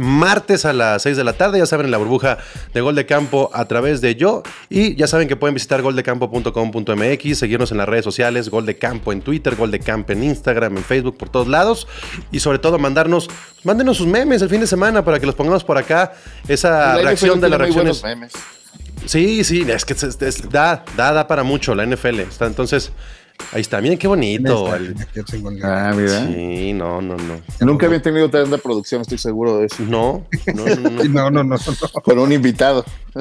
martes 0.01 0.65
a 0.65 0.73
las 0.73 1.03
6 1.03 1.17
de 1.17 1.25
la 1.25 1.35
tarde. 1.35 1.59
Ya 1.59 1.67
saben, 1.67 1.87
en 1.87 1.93
la 1.93 1.99
burbuja 1.99 2.39
de 2.75 2.81
Gol 2.81 2.95
de 2.95 3.07
Campo 3.07 3.51
a 3.55 3.67
través 3.67 4.01
de 4.01 4.17
yo. 4.17 4.43
Y 4.69 4.95
ya 4.97 5.07
saben 5.07 5.29
que 5.29 5.37
pueden 5.37 5.55
visitar 5.55 5.83
goldecampo.com.mx, 5.83 7.39
seguirnos 7.39 7.71
en 7.73 7.79
las 7.79 7.89
redes 7.89 8.05
sociales, 8.05 8.49
Gol 8.51 8.67
de 8.67 8.77
Campo 8.79 9.13
en 9.13 9.23
Twitter, 9.23 9.57
Gol 9.57 9.71
de 9.71 9.81
Campo 9.81 10.13
en 10.13 10.25
Instagram, 10.25 10.77
en 10.79 10.85
Facebook, 10.85 11.17
por 11.17 11.29
todos 11.29 11.49
lados. 11.49 11.87
Y 12.33 12.41
sobre 12.41 12.59
todo, 12.59 12.79
mandarnos, 12.79 13.29
mándenos 13.65 13.97
sus 13.99 14.07
memes 14.07 14.43
el 14.43 14.49
fin 14.49 14.61
de 14.61 14.67
semana 14.67 15.05
para 15.05 15.19
que 15.21 15.27
los 15.27 15.35
pongamos 15.35 15.65
por 15.65 15.79
acá. 15.79 16.13
Esa 16.49 16.97
La 16.97 17.03
reacción 17.03 17.41
de 17.41 17.49
las 17.49 17.59
reacciones. 17.59 18.03
memes. 18.03 18.33
Sí, 19.07 19.45
sí, 19.45 19.65
es 19.67 19.85
que 19.85 19.95
es- 19.95 20.03
es- 20.21 20.51
da, 20.51 20.85
da, 20.97 21.13
da 21.13 21.27
para 21.27 21.43
mucho 21.43 21.75
la 21.75 21.85
NFL. 21.85 22.21
Está, 22.21 22.47
entonces, 22.47 22.93
ahí 23.53 23.61
está. 23.61 23.81
Miren 23.81 23.98
qué 23.98 24.07
bonito. 24.09 24.74
el- 24.74 24.94
Ah, 25.62 25.92
mira. 25.96 26.26
Sí, 26.26 26.72
no, 26.72 27.00
no, 27.00 27.16
no. 27.16 27.40
Nunca 27.61 27.87
había 27.87 28.00
tenido 28.03 28.29
tanta 28.31 28.59
producción, 28.59 29.00
estoy 29.03 29.18
seguro 29.18 29.59
de 29.59 29.66
eso. 29.66 29.76
No, 29.83 30.26
no, 30.55 30.64
no, 30.66 30.90
no. 30.90 31.05
No, 31.11 31.31
no, 31.31 31.44
no, 31.44 31.57
no. 31.57 32.00
Con 32.03 32.18
un 32.18 32.33
invitado. 32.33 32.85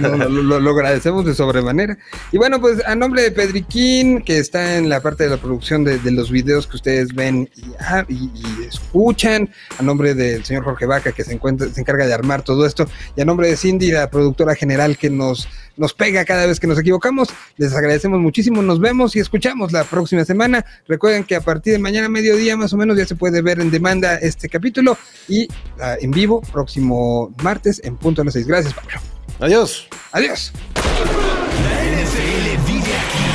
No, 0.00 0.16
no, 0.16 0.28
lo, 0.28 0.42
lo- 0.42 0.60
lo 0.60 0.70
agradecemos 0.70 1.24
de 1.26 1.34
sobremanera. 1.34 1.98
Y 2.32 2.38
bueno, 2.38 2.60
pues 2.60 2.82
a 2.86 2.94
nombre 2.94 3.22
de 3.22 3.30
Pedriquín, 3.30 4.22
que 4.22 4.38
está 4.38 4.76
en 4.78 4.88
la 4.88 5.00
parte 5.02 5.24
de 5.24 5.30
la 5.30 5.36
producción 5.36 5.84
de, 5.84 5.98
de 5.98 6.10
los 6.10 6.30
videos 6.30 6.66
que 6.66 6.76
ustedes 6.76 7.14
ven 7.14 7.48
y, 7.54 7.62
ah, 7.80 8.04
y- 8.08 8.30
y 8.34 8.64
escuchan, 8.66 9.50
a 9.78 9.82
nombre 9.82 10.14
del 10.14 10.44
señor 10.44 10.64
Jorge 10.64 10.86
Vaca, 10.86 11.12
que 11.12 11.22
se, 11.24 11.34
encuentra, 11.34 11.68
se 11.68 11.80
encarga 11.80 12.06
de 12.06 12.14
armar 12.14 12.42
todo 12.42 12.64
esto, 12.66 12.86
y 13.16 13.20
a 13.20 13.24
nombre 13.24 13.48
de 13.48 13.56
Cindy, 13.56 13.90
la 13.90 14.10
productora 14.10 14.54
general 14.54 14.96
que 14.96 15.10
nos, 15.10 15.48
nos 15.76 15.94
pega 15.94 16.24
cada 16.24 16.46
vez 16.46 16.60
que 16.60 16.66
nos 16.66 16.78
equivocamos, 16.78 17.28
les 17.56 17.74
agradecemos 17.74 18.20
muchísimo. 18.20 18.62
Nos 18.62 18.80
vemos 18.80 19.16
y 19.16 19.20
escuchamos 19.20 19.72
la 19.72 19.84
próxima 19.84 20.24
semana. 20.24 20.64
Recuerden 20.86 21.24
que 21.24 21.36
a 21.36 21.40
partir 21.40 21.72
de 21.72 21.78
mañana 21.78 22.08
mediodía 22.08 22.56
más 22.56 22.72
o 22.72 22.76
menos 22.76 22.96
ya 22.96 23.06
se 23.06 23.16
puede 23.16 23.42
ver 23.42 23.60
en 23.60 23.70
demanda 23.70 24.16
este 24.16 24.48
capítulo 24.48 24.96
y 25.28 25.48
ah, 25.80 25.96
en 26.00 26.10
vivo 26.10 26.40
próximo 26.40 27.34
martes 27.42 27.80
en 27.84 27.96
punto 27.96 28.22
a 28.22 28.24
las 28.24 28.34
seis. 28.34 28.46
Gracias, 28.46 28.74
Pablo. 28.74 29.00
Adiós. 29.40 29.88
Adiós. 30.12 30.52
La 30.74 31.84
NFL 31.84 32.66
vive 32.66 32.92
aquí. 32.96 33.30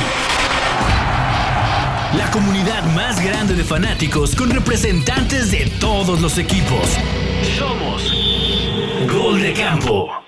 La 2.16 2.30
comunidad 2.30 2.84
más 2.94 3.22
grande 3.24 3.54
de 3.54 3.64
fanáticos 3.64 4.34
con 4.34 4.50
representantes 4.50 5.50
de 5.50 5.70
todos 5.80 6.20
los 6.20 6.38
equipos. 6.38 6.96
Somos 7.58 8.12
Gol 9.12 9.42
de 9.42 9.52
Campo. 9.52 10.25